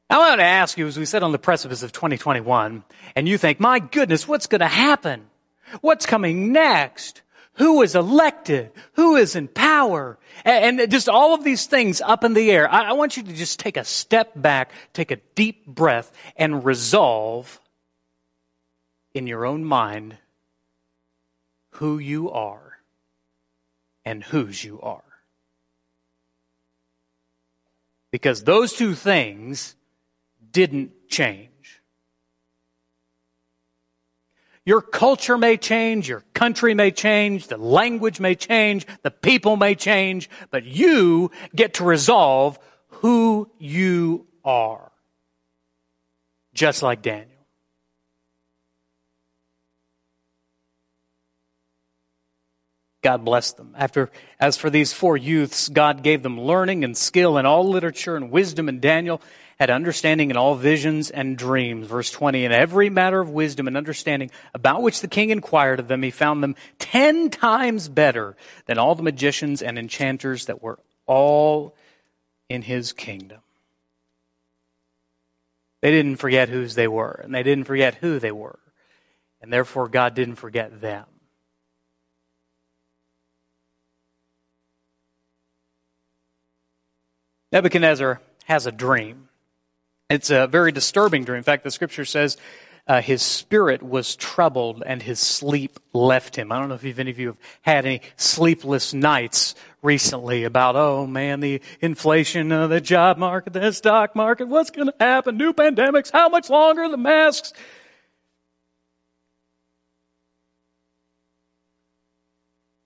I 0.09 0.17
want 0.17 0.39
to 0.39 0.45
ask 0.45 0.77
you, 0.77 0.87
as 0.87 0.97
we 0.97 1.05
sit 1.05 1.21
on 1.21 1.31
the 1.31 1.39
precipice 1.39 1.83
of 1.83 1.91
2021, 1.91 2.83
and 3.15 3.27
you 3.27 3.37
think, 3.37 3.59
my 3.59 3.79
goodness, 3.79 4.27
what's 4.27 4.47
going 4.47 4.61
to 4.61 4.67
happen? 4.67 5.27
What's 5.81 6.05
coming 6.05 6.51
next? 6.51 7.21
who 7.59 7.81
is 7.81 7.93
elected, 7.93 8.71
who 8.93 9.17
is 9.17 9.35
in 9.35 9.49
power, 9.49 10.17
and, 10.45 10.89
just 10.89 11.09
all 11.09 11.33
of 11.33 11.43
these 11.43 11.65
things 11.65 11.99
up 11.99 12.23
in 12.23 12.33
the 12.33 12.49
air. 12.49 12.71
I, 12.71 12.91
I 12.91 12.91
want 12.93 13.17
you 13.17 13.23
to 13.23 13.33
just 13.33 13.59
take 13.59 13.75
a 13.75 13.83
step 13.83 14.31
back, 14.33 14.71
take 14.93 15.11
a 15.11 15.17
deep 15.35 15.67
breath, 15.67 16.09
and 16.37 16.63
resolve 16.63 17.59
in 19.13 19.27
your 19.27 19.45
own 19.45 19.65
mind 19.65 20.17
who 21.71 21.99
you 21.99 22.31
are 22.31 22.77
and 24.05 24.23
whose 24.23 24.63
you 24.63 24.79
are. 24.79 25.03
Because 28.09 28.45
those 28.45 28.71
two 28.71 28.95
things 28.95 29.75
didn't 30.51 30.91
change. 31.09 31.49
Your 34.65 34.81
culture 34.81 35.37
may 35.37 35.57
change, 35.57 36.07
your 36.07 36.23
country 36.33 36.73
may 36.75 36.91
change, 36.91 37.47
the 37.47 37.57
language 37.57 38.19
may 38.19 38.35
change, 38.35 38.85
the 39.01 39.09
people 39.09 39.57
may 39.57 39.73
change, 39.73 40.29
but 40.51 40.63
you 40.63 41.31
get 41.55 41.75
to 41.75 41.83
resolve 41.83 42.59
who 42.89 43.49
you 43.57 44.27
are. 44.43 44.91
Just 46.53 46.83
like 46.83 47.01
Daniel. 47.01 47.27
God 53.01 53.23
blessed 53.23 53.57
them. 53.57 53.73
After, 53.77 54.11
as 54.39 54.57
for 54.57 54.69
these 54.69 54.91
four 54.91 55.15
youths, 55.15 55.69
God 55.69 56.03
gave 56.03 56.21
them 56.21 56.39
learning 56.39 56.83
and 56.83 56.97
skill 56.97 57.37
in 57.37 57.45
all 57.45 57.67
literature 57.67 58.17
and 58.17 58.29
wisdom 58.29 58.67
in 58.67 58.81
Daniel 58.81 59.21
had 59.59 59.69
understanding 59.69 60.29
in 60.29 60.37
all 60.37 60.55
visions 60.55 61.11
and 61.11 61.37
dreams. 61.37 61.87
Verse 61.87 62.09
20, 62.11 62.45
in 62.45 62.51
every 62.51 62.89
matter 62.89 63.19
of 63.19 63.29
wisdom 63.29 63.67
and 63.67 63.75
understanding 63.75 64.31
about 64.53 64.81
which 64.81 65.01
the 65.01 65.07
king 65.07 65.31
inquired 65.31 65.79
of 65.79 65.89
them, 65.89 66.01
he 66.01 66.11
found 66.11 66.41
them 66.41 66.55
ten 66.79 67.29
times 67.29 67.89
better 67.89 68.37
than 68.67 68.77
all 68.77 68.95
the 68.95 69.03
magicians 69.03 69.61
and 69.61 69.77
enchanters 69.77 70.45
that 70.45 70.61
were 70.61 70.79
all 71.05 71.75
in 72.47 72.61
his 72.61 72.93
kingdom. 72.93 73.39
They 75.81 75.91
didn't 75.91 76.17
forget 76.17 76.49
whose 76.49 76.75
they 76.75 76.87
were, 76.87 77.21
and 77.23 77.33
they 77.33 77.43
didn't 77.43 77.65
forget 77.65 77.95
who 77.95 78.19
they 78.19 78.31
were. 78.31 78.59
And 79.41 79.51
therefore, 79.51 79.87
God 79.87 80.13
didn't 80.13 80.35
forget 80.35 80.81
them. 80.81 81.05
Nebuchadnezzar 87.51 88.21
has 88.45 88.65
a 88.65 88.71
dream. 88.71 89.28
It's 90.09 90.31
a 90.31 90.47
very 90.47 90.71
disturbing 90.71 91.23
dream. 91.23 91.37
In 91.37 91.43
fact, 91.43 91.63
the 91.63 91.69
scripture 91.69 92.05
says 92.05 92.37
uh, 92.87 92.99
his 92.99 93.21
spirit 93.21 93.83
was 93.83 94.15
troubled 94.15 94.81
and 94.83 95.03
his 95.03 95.19
sleep 95.19 95.79
left 95.93 96.35
him. 96.35 96.51
I 96.51 96.57
don't 96.57 96.69
know 96.69 96.79
if 96.81 96.97
any 96.97 97.11
of 97.11 97.19
you 97.19 97.27
have 97.27 97.37
had 97.61 97.85
any 97.85 98.01
sleepless 98.17 98.91
nights 98.91 99.53
recently 99.83 100.45
about, 100.45 100.75
oh 100.75 101.05
man, 101.05 101.41
the 101.41 101.61
inflation, 101.79 102.51
uh, 102.51 102.65
the 102.65 102.81
job 102.81 103.19
market, 103.19 103.53
the 103.53 103.71
stock 103.71 104.15
market, 104.15 104.47
what's 104.47 104.71
going 104.71 104.87
to 104.87 104.95
happen? 104.99 105.37
New 105.37 105.53
pandemics, 105.53 106.11
how 106.11 106.27
much 106.27 106.49
longer? 106.49 106.89
The 106.89 106.97
masks. 106.97 107.53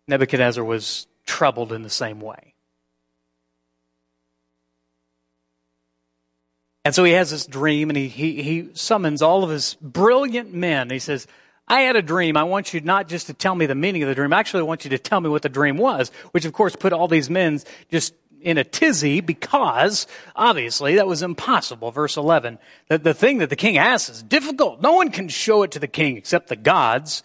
Nebuchadnezzar 0.10 0.66
was 0.66 1.08
troubled 1.26 1.72
in 1.72 1.84
the 1.84 1.90
same 1.90 2.20
way. 2.20 2.53
And 6.86 6.94
so 6.94 7.04
he 7.04 7.14
has 7.14 7.32
this 7.32 7.46
dream 7.46 7.90
and 7.90 7.98
he, 7.98 8.08
he, 8.08 8.44
he 8.44 8.70
summons 8.74 9.22
all 9.22 9.44
of 9.44 9.50
his 9.50 9.76
brilliant 9.82 10.54
men. 10.54 10.90
He 10.90 11.00
says, 11.00 11.28
I 11.68 11.82
had 11.82 11.96
a 11.96 12.02
dream. 12.02 12.36
I 12.36 12.44
want 12.44 12.74
you 12.74 12.82
not 12.82 13.08
just 13.08 13.28
to 13.28 13.34
tell 13.34 13.56
me 13.56 13.66
the 13.66 13.76
meaning 13.76 14.04
of 14.04 14.10
the 14.10 14.16
dream. 14.16 14.34
I 14.34 14.40
actually, 14.40 14.64
want 14.64 14.84
you 14.84 14.90
to 14.90 15.00
tell 15.00 15.22
me 15.22 15.30
what 15.30 15.44
the 15.44 15.50
dream 15.50 15.78
was, 15.78 16.12
which 16.32 16.46
of 16.46 16.52
course 16.52 16.76
put 16.76 16.92
all 16.92 17.08
these 17.08 17.30
men 17.30 17.62
just 17.90 18.14
in 18.42 18.58
a 18.58 18.66
tizzy 18.66 19.22
because 19.22 20.06
obviously 20.36 20.96
that 20.96 21.08
was 21.08 21.22
impossible. 21.22 21.92
Verse 21.92 22.18
11. 22.18 22.60
The, 22.90 22.98
the 22.98 23.14
thing 23.14 23.38
that 23.38 23.50
the 23.50 23.56
king 23.56 23.78
asks 23.78 24.10
is 24.10 24.24
difficult. 24.24 24.82
No 24.82 24.94
one 24.94 25.10
can 25.10 25.30
show 25.30 25.64
it 25.64 25.72
to 25.72 25.80
the 25.80 25.88
king 25.88 26.18
except 26.18 26.50
the 26.50 26.58
gods 26.58 27.24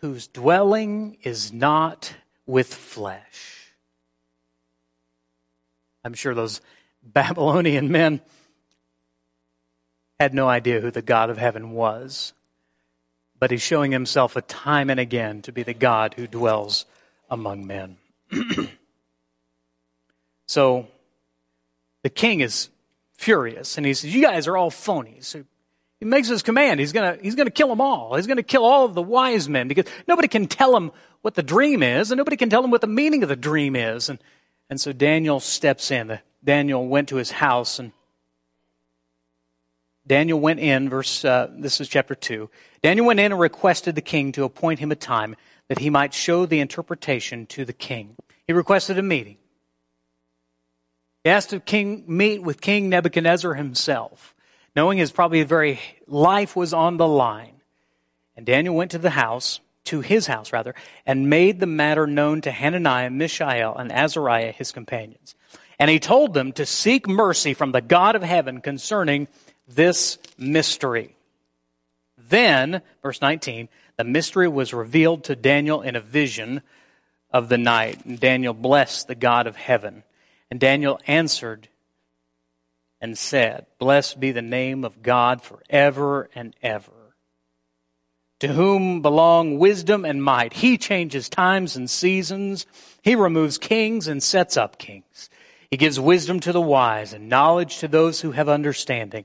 whose 0.00 0.26
dwelling 0.26 1.18
is 1.22 1.52
not 1.52 2.12
with 2.44 2.74
flesh. 2.74 3.72
I'm 6.04 6.14
sure 6.14 6.34
those 6.34 6.60
Babylonian 7.02 7.90
men 7.90 8.20
had 10.18 10.34
no 10.34 10.48
idea 10.48 10.80
who 10.80 10.90
the 10.90 11.02
God 11.02 11.30
of 11.30 11.38
heaven 11.38 11.70
was. 11.72 12.32
But 13.38 13.50
he's 13.50 13.62
showing 13.62 13.92
himself 13.92 14.34
a 14.34 14.42
time 14.42 14.88
and 14.88 14.98
again 14.98 15.42
to 15.42 15.52
be 15.52 15.62
the 15.62 15.74
God 15.74 16.14
who 16.14 16.26
dwells 16.26 16.86
among 17.28 17.66
men. 17.66 17.98
so 20.46 20.86
the 22.02 22.08
king 22.08 22.40
is 22.40 22.70
furious 23.12 23.76
and 23.76 23.86
he 23.86 23.92
says, 23.92 24.14
You 24.14 24.22
guys 24.22 24.46
are 24.46 24.56
all 24.56 24.70
phonies. 24.70 25.44
He 25.98 26.04
makes 26.04 26.28
his 26.28 26.42
command. 26.42 26.80
He's 26.80 26.92
gonna, 26.92 27.18
he's 27.20 27.34
gonna 27.34 27.50
kill 27.50 27.68
them 27.68 27.80
all. 27.80 28.16
He's 28.16 28.26
gonna 28.26 28.42
kill 28.42 28.64
all 28.64 28.84
of 28.86 28.94
the 28.94 29.02
wise 29.02 29.48
men 29.48 29.68
because 29.68 29.86
nobody 30.08 30.28
can 30.28 30.46
tell 30.46 30.76
him 30.76 30.92
what 31.22 31.34
the 31.34 31.42
dream 31.42 31.82
is 31.82 32.10
and 32.10 32.18
nobody 32.18 32.36
can 32.36 32.48
tell 32.48 32.64
him 32.64 32.70
what 32.70 32.80
the 32.80 32.86
meaning 32.86 33.22
of 33.22 33.28
the 33.28 33.36
dream 33.36 33.76
is. 33.76 34.08
And, 34.08 34.18
and 34.70 34.80
so 34.80 34.92
Daniel 34.92 35.40
steps 35.40 35.90
in. 35.90 36.18
Daniel 36.44 36.86
went 36.86 37.08
to 37.08 37.16
his 37.16 37.32
house 37.32 37.78
and 37.78 37.92
Daniel 40.06 40.38
went 40.38 40.60
in, 40.60 40.88
verse, 40.88 41.24
uh, 41.24 41.50
this 41.56 41.80
is 41.80 41.88
chapter 41.88 42.14
2. 42.14 42.48
Daniel 42.82 43.06
went 43.06 43.18
in 43.18 43.32
and 43.32 43.40
requested 43.40 43.94
the 43.94 44.00
king 44.00 44.32
to 44.32 44.44
appoint 44.44 44.78
him 44.78 44.92
a 44.92 44.96
time 44.96 45.34
that 45.68 45.80
he 45.80 45.90
might 45.90 46.14
show 46.14 46.46
the 46.46 46.60
interpretation 46.60 47.46
to 47.46 47.64
the 47.64 47.72
king. 47.72 48.16
He 48.46 48.52
requested 48.52 48.98
a 48.98 49.02
meeting. 49.02 49.36
He 51.24 51.30
asked 51.30 51.50
to 51.50 51.58
king, 51.58 52.04
meet 52.06 52.40
with 52.40 52.60
King 52.60 52.88
Nebuchadnezzar 52.88 53.54
himself, 53.54 54.32
knowing 54.76 54.98
his 54.98 55.10
probably 55.10 55.42
very 55.42 55.80
life 56.06 56.54
was 56.54 56.72
on 56.72 56.98
the 56.98 57.08
line. 57.08 57.60
And 58.36 58.46
Daniel 58.46 58.76
went 58.76 58.92
to 58.92 58.98
the 58.98 59.10
house, 59.10 59.58
to 59.86 60.02
his 60.02 60.28
house 60.28 60.52
rather, 60.52 60.76
and 61.04 61.28
made 61.28 61.58
the 61.58 61.66
matter 61.66 62.06
known 62.06 62.42
to 62.42 62.52
Hananiah, 62.52 63.10
Mishael, 63.10 63.74
and 63.74 63.90
Azariah, 63.90 64.52
his 64.52 64.70
companions. 64.70 65.34
And 65.80 65.90
he 65.90 65.98
told 65.98 66.32
them 66.32 66.52
to 66.52 66.64
seek 66.64 67.08
mercy 67.08 67.54
from 67.54 67.72
the 67.72 67.80
God 67.80 68.14
of 68.14 68.22
heaven 68.22 68.60
concerning 68.60 69.26
this 69.66 70.18
mystery. 70.38 71.16
Then, 72.16 72.82
verse 73.02 73.20
19, 73.20 73.68
the 73.96 74.04
mystery 74.04 74.48
was 74.48 74.74
revealed 74.74 75.24
to 75.24 75.36
Daniel 75.36 75.82
in 75.82 75.96
a 75.96 76.00
vision 76.00 76.62
of 77.30 77.48
the 77.48 77.58
night. 77.58 78.04
And 78.04 78.18
Daniel 78.18 78.54
blessed 78.54 79.08
the 79.08 79.14
God 79.14 79.46
of 79.46 79.56
heaven. 79.56 80.02
And 80.50 80.60
Daniel 80.60 81.00
answered 81.06 81.68
and 83.00 83.16
said, 83.16 83.66
Blessed 83.78 84.20
be 84.20 84.32
the 84.32 84.42
name 84.42 84.84
of 84.84 85.02
God 85.02 85.42
forever 85.42 86.28
and 86.34 86.54
ever. 86.62 86.92
To 88.40 88.48
whom 88.48 89.00
belong 89.00 89.58
wisdom 89.58 90.04
and 90.04 90.22
might. 90.22 90.52
He 90.52 90.76
changes 90.76 91.28
times 91.28 91.74
and 91.74 91.88
seasons. 91.88 92.66
He 93.02 93.14
removes 93.14 93.56
kings 93.56 94.08
and 94.08 94.22
sets 94.22 94.56
up 94.56 94.78
kings. 94.78 95.30
He 95.70 95.76
gives 95.76 95.98
wisdom 95.98 96.40
to 96.40 96.52
the 96.52 96.60
wise 96.60 97.12
and 97.12 97.28
knowledge 97.28 97.78
to 97.78 97.88
those 97.88 98.20
who 98.20 98.32
have 98.32 98.48
understanding. 98.48 99.24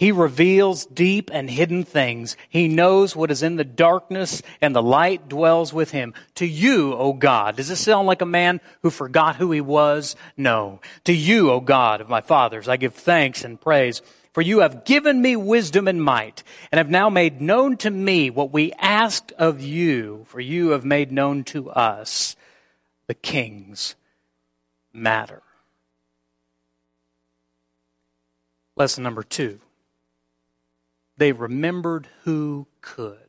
He 0.00 0.12
reveals 0.12 0.86
deep 0.86 1.30
and 1.30 1.50
hidden 1.50 1.84
things. 1.84 2.34
He 2.48 2.68
knows 2.68 3.14
what 3.14 3.30
is 3.30 3.42
in 3.42 3.56
the 3.56 3.64
darkness 3.64 4.40
and 4.62 4.74
the 4.74 4.82
light 4.82 5.28
dwells 5.28 5.74
with 5.74 5.90
him. 5.90 6.14
To 6.36 6.46
you, 6.46 6.94
O 6.94 7.12
God, 7.12 7.56
does 7.56 7.68
this 7.68 7.84
sound 7.84 8.06
like 8.06 8.22
a 8.22 8.26
man 8.26 8.62
who 8.82 8.88
forgot 8.88 9.36
who 9.36 9.52
he 9.52 9.60
was? 9.60 10.16
No. 10.38 10.80
To 11.04 11.12
you, 11.12 11.50
O 11.50 11.60
God 11.60 12.00
of 12.00 12.08
my 12.08 12.22
fathers, 12.22 12.66
I 12.66 12.78
give 12.78 12.94
thanks 12.94 13.44
and 13.44 13.60
praise. 13.60 14.00
For 14.32 14.40
you 14.40 14.60
have 14.60 14.86
given 14.86 15.20
me 15.20 15.36
wisdom 15.36 15.86
and 15.86 16.02
might, 16.02 16.44
and 16.72 16.78
have 16.78 16.88
now 16.88 17.10
made 17.10 17.42
known 17.42 17.76
to 17.78 17.90
me 17.90 18.30
what 18.30 18.52
we 18.52 18.72
asked 18.78 19.32
of 19.32 19.60
you, 19.60 20.24
for 20.28 20.40
you 20.40 20.70
have 20.70 20.84
made 20.84 21.12
known 21.12 21.44
to 21.44 21.68
us 21.68 22.36
the 23.06 23.14
king's 23.14 23.96
matter. 24.94 25.42
Lesson 28.80 29.04
number 29.04 29.22
two 29.22 29.60
they 31.18 31.32
remembered 31.32 32.08
who 32.24 32.66
could. 32.80 33.28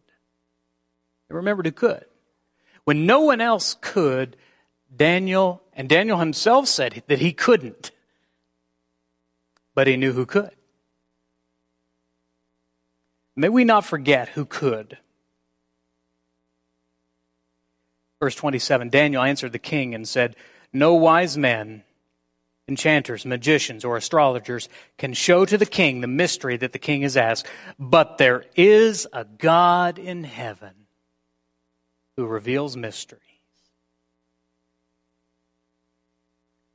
They 1.28 1.36
remembered 1.36 1.66
who 1.66 1.74
could. 1.74 2.06
When 2.86 3.06
no 3.06 3.20
one 3.20 3.42
else 3.42 3.76
could, 3.82 4.38
Daniel, 4.96 5.62
and 5.74 5.90
Daniel 5.90 6.20
himself 6.20 6.70
said 6.70 7.04
that 7.08 7.20
he 7.20 7.34
couldn't, 7.34 7.92
but 9.76 9.88
he 9.88 9.98
knew 9.98 10.14
who 10.14 10.26
could. 10.26 10.56
May 13.36 13.50
we 13.50 13.66
not 13.66 13.84
forget 13.84 14.30
who 14.30 14.46
could. 14.46 15.00
Verse 18.22 18.36
27 18.36 18.88
Daniel 18.88 19.22
answered 19.22 19.52
the 19.52 19.60
king 19.60 19.94
and 19.94 20.08
said, 20.08 20.38
No 20.72 20.94
wise 20.94 21.38
man 21.38 21.84
enchanters, 22.72 23.26
magicians, 23.26 23.84
or 23.84 23.98
astrologers 23.98 24.70
can 24.98 25.14
show 25.14 25.44
to 25.44 25.58
the 25.58 25.66
king 25.66 26.00
the 26.00 26.08
mystery 26.08 26.56
that 26.56 26.72
the 26.72 26.80
king 26.80 27.02
has 27.02 27.18
asked, 27.18 27.46
but 27.78 28.18
there 28.18 28.46
is 28.56 29.06
a 29.12 29.26
God 29.26 30.00
in 30.00 30.24
heaven 30.24 30.88
who 32.16 32.26
reveals 32.26 32.78
mysteries. 32.78 33.20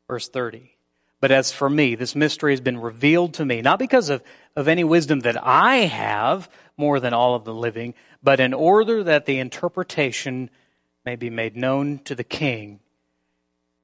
Verse 0.06 0.28
30. 0.28 0.76
But 1.18 1.30
as 1.30 1.50
for 1.50 1.70
me, 1.70 1.94
this 1.94 2.14
mystery 2.14 2.52
has 2.52 2.60
been 2.60 2.78
revealed 2.78 3.34
to 3.34 3.44
me, 3.44 3.62
not 3.62 3.78
because 3.78 4.10
of, 4.10 4.22
of 4.54 4.68
any 4.68 4.84
wisdom 4.84 5.20
that 5.20 5.42
I 5.42 5.76
have 5.76 6.50
more 6.76 7.00
than 7.00 7.14
all 7.14 7.34
of 7.34 7.44
the 7.44 7.54
living, 7.54 7.94
but 8.22 8.38
in 8.38 8.52
order 8.52 9.02
that 9.02 9.24
the 9.24 9.38
interpretation 9.38 10.50
may 11.06 11.16
be 11.16 11.30
made 11.30 11.56
known 11.56 12.00
to 12.00 12.14
the 12.14 12.22
king 12.22 12.80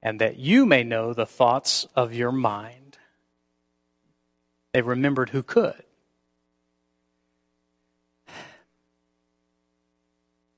and 0.02 0.20
that 0.20 0.36
you 0.36 0.66
may 0.66 0.82
know 0.82 1.12
the 1.12 1.26
thoughts 1.26 1.86
of 1.94 2.12
your 2.14 2.32
mind. 2.32 2.98
They 4.72 4.82
remembered 4.82 5.30
who 5.30 5.42
could. 5.42 5.82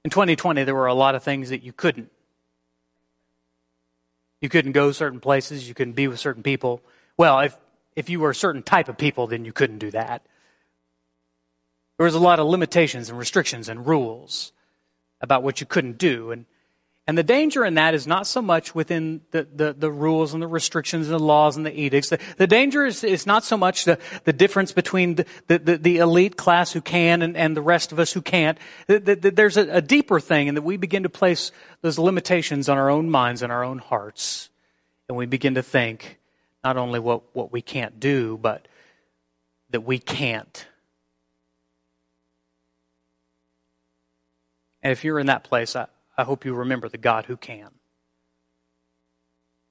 In 0.05 0.11
2020, 0.11 0.65
there 0.65 0.75
were 0.75 0.87
a 0.87 0.95
lot 0.95 1.15
of 1.15 1.23
things 1.23 1.51
that 1.51 1.63
you 1.63 1.73
couldn't. 1.73 2.11
You 4.41 4.49
couldn't 4.49 4.73
go 4.73 4.93
certain 4.93 5.21
places, 5.21 5.67
you 5.67 5.75
couldn't 5.75 5.95
be 5.95 6.09
with 6.09 6.21
certain 6.21 6.43
people. 6.43 6.83
Well, 7.17 7.41
if, 7.41 7.57
if 7.97 8.11
you 8.11 8.21
were 8.21 8.31
a 8.31 8.35
certain 8.35 8.63
type 8.63 8.89
of 8.89 8.99
people, 8.99 9.27
then 9.27 9.45
you 9.45 9.53
couldn't 9.53 9.79
do 9.79 9.91
that. 9.93 10.23
There 11.97 12.05
was 12.05 12.15
a 12.15 12.21
lot 12.21 12.41
of 12.41 12.47
limitations 12.47 13.09
and 13.09 13.19
restrictions 13.19 13.69
and 13.69 13.87
rules 13.87 14.53
about 15.21 15.43
what 15.43 15.61
you 15.61 15.67
couldn't 15.67 15.97
do. 15.97 16.31
And 16.31 16.45
and 17.07 17.19
the 17.19 17.23
danger 17.23 17.67
in 17.67 17.75
that 17.75 17.93
is 17.93 18.07
not 18.07 18.27
so 18.27 18.41
much 18.41 18.75
within 18.75 19.21
the, 19.31 19.47
the, 19.55 19.75
the 19.75 19.93
rules 19.93 20.33
and 20.33 20.43
the 20.43 20.47
restrictions 20.47 21.07
and 21.09 21.21
the 21.21 21.23
laws 21.23 21.59
and 21.59 21.67
the 21.67 21.79
edicts. 21.79 22.09
The, 22.09 22.19
the 22.39 22.47
danger 22.47 22.87
is, 22.87 23.05
is 23.05 23.27
not 23.27 23.45
so 23.45 23.59
much 23.59 23.85
the, 23.85 23.99
the 24.25 24.33
difference 24.33 24.73
between 24.73 25.17
the, 25.17 25.27
the, 25.49 25.59
the 25.59 25.99
elite 25.99 26.39
class 26.39 26.73
who 26.73 26.81
can 26.81 27.21
and, 27.21 27.37
and 27.37 27.55
the 27.55 27.61
rest 27.61 27.93
of 27.93 27.99
us 27.99 28.11
who 28.11 28.23
can't. 28.23 28.57
there's 28.87 29.59
a, 29.59 29.69
a 29.69 29.83
deeper 29.83 30.19
thing 30.19 30.47
in 30.47 30.55
that 30.55 30.63
we 30.63 30.79
begin 30.79 31.03
to 31.03 31.11
place 31.11 31.53
those 31.83 31.99
limitations 31.99 32.71
on 32.71 32.79
our 32.79 32.89
own 32.89 33.11
minds 33.11 33.43
and 33.43 33.53
our 33.53 33.65
own 33.65 33.79
hearts. 33.79 34.49
And 35.07 35.19
we 35.19 35.27
begin 35.27 35.57
to 35.57 35.63
think 35.63 36.19
not 36.63 36.79
only 36.79 37.01
what, 37.01 37.23
what 37.35 37.53
we 37.53 37.61
can't 37.61 38.01
do, 38.01 38.39
but 38.39 38.67
that 39.69 39.83
we 39.83 39.99
can't. 39.99 40.67
And 44.83 44.91
if 44.91 45.05
you're 45.05 45.19
in 45.19 45.27
that 45.27 45.45
place, 45.45 45.77
I, 45.77 45.87
I 46.17 46.25
hope 46.25 46.45
you 46.45 46.55
remember 46.55 46.89
the 46.89 46.99
God 46.99 47.27
who 47.27 47.37
can. 47.37 47.71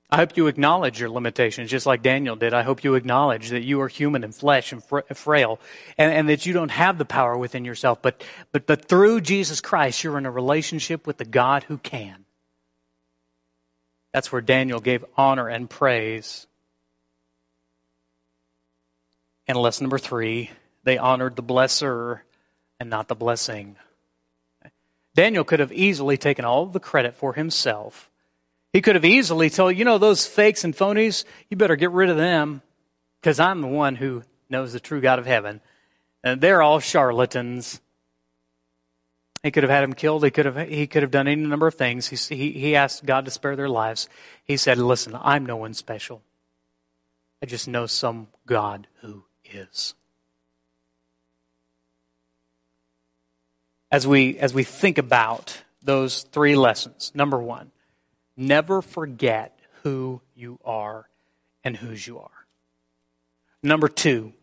I 0.09 0.17
hope 0.17 0.37
you 0.37 0.45
acknowledge 0.45 0.99
your 0.99 1.09
limitations, 1.09 1.71
just 1.71 1.87
like 1.87 2.03
Daniel 2.03 2.35
did. 2.35 2.53
I 2.53 2.61
hope 2.61 2.83
you 2.83 2.93
acknowledge 2.93 3.49
that 3.49 3.63
you 3.63 3.81
are 3.81 3.87
human 3.87 4.23
and 4.23 4.35
flesh 4.35 4.71
and 4.71 4.83
frail, 4.83 5.59
and, 5.97 6.13
and, 6.13 6.29
that 6.29 6.45
you 6.45 6.53
don't 6.53 6.69
have 6.69 6.99
the 6.99 7.05
power 7.05 7.35
within 7.35 7.65
yourself. 7.65 7.99
But, 8.03 8.23
but, 8.51 8.67
but 8.67 8.85
through 8.85 9.21
Jesus 9.21 9.59
Christ, 9.59 10.03
you're 10.03 10.19
in 10.19 10.27
a 10.27 10.31
relationship 10.31 11.07
with 11.07 11.17
the 11.17 11.25
God 11.25 11.63
who 11.63 11.79
can. 11.79 12.25
That's 14.13 14.31
where 14.31 14.41
Daniel 14.41 14.79
gave 14.79 15.03
honor 15.17 15.47
and 15.47 15.67
praise. 15.67 16.45
And 19.47 19.57
lesson 19.57 19.85
number 19.85 19.97
three, 19.97 20.51
they 20.83 20.99
honored 20.99 21.35
the 21.35 21.43
blesser 21.43 22.19
and 22.79 22.87
not 22.87 23.07
the 23.07 23.15
blessing. 23.15 23.77
Daniel 25.15 25.43
could 25.43 25.59
have 25.59 25.71
easily 25.71 26.17
taken 26.17 26.45
all 26.45 26.65
the 26.65 26.79
credit 26.79 27.15
for 27.15 27.33
himself. 27.33 28.09
He 28.71 28.81
could 28.81 28.95
have 28.95 29.05
easily 29.05 29.49
told, 29.49 29.77
you 29.77 29.85
know, 29.85 29.99
those 29.99 30.25
fakes 30.25 30.63
and 30.63 30.75
phonies, 30.75 31.25
you 31.49 31.57
better 31.57 31.75
get 31.75 31.91
rid 31.91 32.09
of 32.09 32.17
them 32.17 32.63
because 33.21 33.39
I'm 33.39 33.61
the 33.61 33.67
one 33.67 33.95
who 33.95 34.23
knows 34.49 34.73
the 34.73 34.79
true 34.79 35.01
God 35.01 35.19
of 35.19 35.27
heaven. 35.27 35.61
And 36.23 36.41
they're 36.41 36.61
all 36.61 36.79
charlatans. 36.79 37.79
He 39.43 39.51
could 39.51 39.63
have 39.63 39.69
had 39.69 39.83
him 39.83 39.93
killed. 39.93 40.23
He 40.23 40.31
could 40.31 40.45
have, 40.45 40.67
he 40.67 40.87
could 40.87 41.03
have 41.03 41.11
done 41.11 41.27
any 41.27 41.43
number 41.43 41.67
of 41.67 41.75
things. 41.75 42.07
He, 42.07 42.35
he, 42.35 42.51
he 42.51 42.75
asked 42.75 43.05
God 43.05 43.25
to 43.25 43.31
spare 43.31 43.55
their 43.55 43.69
lives. 43.69 44.09
He 44.43 44.57
said, 44.57 44.77
listen, 44.77 45.15
I'm 45.21 45.45
no 45.45 45.57
one 45.57 45.73
special. 45.73 46.21
I 47.41 47.45
just 47.45 47.67
know 47.67 47.85
some 47.85 48.27
God 48.47 48.87
who 49.01 49.25
is. 49.43 49.93
As 53.93 54.07
we, 54.07 54.39
as 54.39 54.55
we 54.55 54.63
think 54.63 54.97
about 54.97 55.61
those 55.83 56.23
three 56.23 56.55
lessons, 56.55 57.11
number 57.13 57.37
one, 57.37 57.69
never 58.35 58.81
forget 58.81 59.59
who 59.83 60.19
you 60.35 60.57
are 60.65 61.07
and 61.63 61.77
whose 61.77 62.07
you 62.07 62.17
are. 62.17 62.31
Number 63.61 63.87
two, 63.87 64.33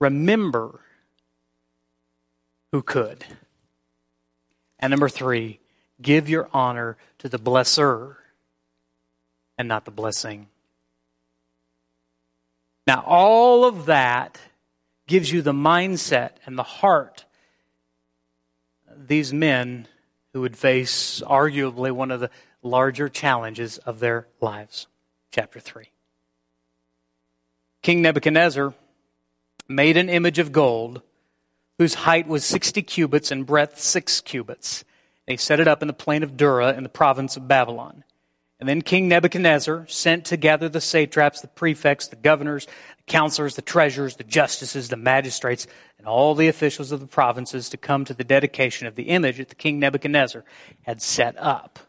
remember 0.00 0.78
who 2.70 2.82
could. 2.82 3.24
And 4.78 4.92
number 4.92 5.08
three, 5.08 5.58
give 6.00 6.28
your 6.28 6.48
honor 6.52 6.96
to 7.18 7.28
the 7.28 7.38
blesser 7.40 8.14
and 9.58 9.66
not 9.66 9.86
the 9.86 9.90
blessing. 9.90 10.46
Now, 12.86 13.02
all 13.04 13.64
of 13.64 13.86
that 13.86 14.38
gives 15.08 15.32
you 15.32 15.42
the 15.42 15.52
mindset 15.52 16.34
and 16.46 16.56
the 16.56 16.62
heart 16.62 17.24
these 18.96 19.32
men 19.32 19.88
who 20.32 20.40
would 20.40 20.56
face 20.56 21.22
arguably 21.26 21.92
one 21.92 22.10
of 22.10 22.20
the 22.20 22.30
larger 22.62 23.08
challenges 23.08 23.78
of 23.78 24.00
their 24.00 24.26
lives. 24.40 24.86
Chapter 25.30 25.60
3. 25.60 25.90
King 27.82 28.02
Nebuchadnezzar 28.02 28.74
made 29.68 29.96
an 29.96 30.08
image 30.08 30.38
of 30.38 30.52
gold 30.52 31.02
whose 31.78 31.94
height 31.94 32.26
was 32.26 32.44
60 32.44 32.82
cubits 32.82 33.30
and 33.30 33.46
breadth 33.46 33.78
6 33.80 34.20
cubits. 34.22 34.84
And 35.26 35.32
he 35.32 35.36
set 35.36 35.60
it 35.60 35.68
up 35.68 35.82
in 35.82 35.88
the 35.88 35.94
plain 35.94 36.22
of 36.22 36.36
Dura 36.36 36.72
in 36.74 36.82
the 36.82 36.88
province 36.88 37.36
of 37.36 37.48
Babylon. 37.48 38.04
And 38.60 38.68
then 38.68 38.82
King 38.82 39.08
Nebuchadnezzar 39.08 39.86
sent 39.88 40.26
to 40.26 40.36
gather 40.36 40.68
the 40.68 40.80
satraps, 40.80 41.40
the 41.40 41.48
prefects, 41.48 42.06
the 42.06 42.16
governors, 42.16 42.66
the 42.66 43.02
counselors, 43.06 43.56
the 43.56 43.62
treasurers, 43.62 44.16
the 44.16 44.24
justices, 44.24 44.88
the 44.88 44.96
magistrates, 44.96 45.66
and 45.98 46.06
all 46.06 46.34
the 46.34 46.48
officials 46.48 46.92
of 46.92 47.00
the 47.00 47.06
provinces 47.06 47.68
to 47.70 47.76
come 47.76 48.04
to 48.04 48.14
the 48.14 48.24
dedication 48.24 48.86
of 48.86 48.94
the 48.94 49.04
image 49.04 49.38
that 49.38 49.48
the 49.48 49.54
king 49.54 49.80
Nebuchadnezzar 49.80 50.44
had 50.82 51.02
set 51.02 51.34
up. 51.38 51.80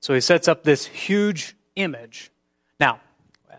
So 0.00 0.12
he 0.14 0.20
sets 0.20 0.48
up 0.48 0.64
this 0.64 0.84
huge 0.86 1.54
image. 1.76 2.30
Now, 2.80 3.00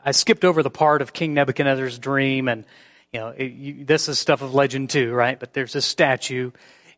I 0.06 0.12
skipped 0.12 0.44
over 0.44 0.62
the 0.62 0.70
part 0.70 1.02
of 1.02 1.14
King 1.14 1.34
Nebuchadnezzar's 1.34 1.98
dream 1.98 2.50
and 2.50 2.66
you 3.14 3.20
know, 3.20 3.30
it, 3.30 3.52
you, 3.52 3.86
this 3.86 4.10
is 4.10 4.20
stuff 4.20 4.42
of 4.42 4.54
legend 4.54 4.90
too, 4.90 5.14
right? 5.14 5.40
But 5.40 5.54
there's 5.54 5.76
a 5.76 5.82
statue, 5.82 6.52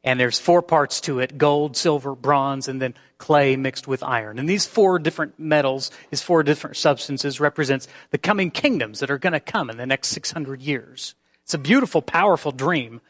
and 0.05 0.19
there's 0.19 0.39
four 0.39 0.61
parts 0.61 1.01
to 1.01 1.19
it 1.19 1.37
gold, 1.37 1.75
silver, 1.75 2.15
bronze, 2.15 2.67
and 2.69 2.81
then 2.81 2.93
clay 3.17 3.55
mixed 3.55 3.87
with 3.87 4.03
iron. 4.03 4.37
And 4.37 4.47
these 4.47 4.65
four 4.65 4.99
different 4.99 5.39
metals, 5.39 5.89
these 6.11 6.21
four 6.21 6.43
different 6.43 6.77
substances, 6.77 7.39
represents 7.39 7.87
the 8.11 8.19
coming 8.19 8.51
kingdoms 8.51 8.99
that 8.99 9.09
are 9.09 9.17
going 9.17 9.33
to 9.33 9.39
come 9.39 9.69
in 9.69 9.77
the 9.77 9.85
next 9.85 10.09
600 10.09 10.61
years. 10.61 11.15
It's 11.43 11.55
a 11.55 11.57
beautiful, 11.57 12.01
powerful 12.01 12.51
dream. 12.51 13.01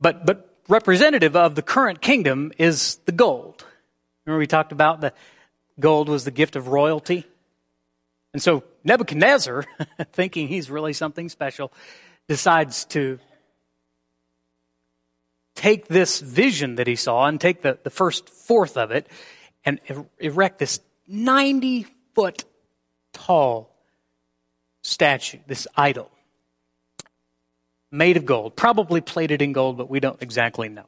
But, 0.00 0.26
but 0.26 0.56
representative 0.68 1.36
of 1.36 1.54
the 1.54 1.62
current 1.62 2.00
kingdom 2.00 2.52
is 2.58 2.96
the 3.04 3.12
gold. 3.12 3.64
Remember 4.26 4.40
we 4.40 4.46
talked 4.46 4.72
about 4.72 5.00
the 5.00 5.12
gold 5.78 6.08
was 6.08 6.24
the 6.24 6.30
gift 6.30 6.56
of 6.56 6.68
royalty? 6.68 7.24
And 8.32 8.42
so 8.42 8.64
Nebuchadnezzar, 8.82 9.64
thinking 10.12 10.48
he's 10.48 10.70
really 10.70 10.92
something 10.92 11.28
special, 11.28 11.72
decides 12.28 12.84
to 12.86 13.18
take 15.60 15.88
this 15.88 16.20
vision 16.20 16.76
that 16.76 16.86
he 16.86 16.96
saw 16.96 17.26
and 17.26 17.38
take 17.38 17.60
the, 17.60 17.78
the 17.82 17.90
first 17.90 18.30
fourth 18.30 18.78
of 18.78 18.90
it 18.90 19.06
and 19.62 19.78
er, 19.90 20.06
erect 20.18 20.58
this 20.58 20.80
90 21.06 21.86
foot 22.14 22.44
tall 23.12 23.70
statue, 24.82 25.36
this 25.46 25.68
idol, 25.76 26.10
made 27.90 28.16
of 28.16 28.24
gold, 28.24 28.56
probably 28.56 29.02
plated 29.02 29.42
in 29.42 29.52
gold, 29.52 29.76
but 29.76 29.90
we 29.90 30.00
don't 30.00 30.22
exactly 30.22 30.70
know. 30.70 30.86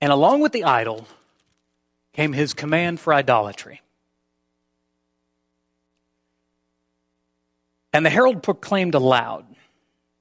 And 0.00 0.10
along 0.10 0.40
with 0.40 0.52
the 0.52 0.64
idol 0.64 1.06
came 2.14 2.32
his 2.32 2.54
command 2.54 3.00
for 3.00 3.12
idolatry. 3.12 3.82
And 7.92 8.06
the 8.06 8.10
herald 8.10 8.42
proclaimed 8.42 8.94
aloud, 8.94 9.44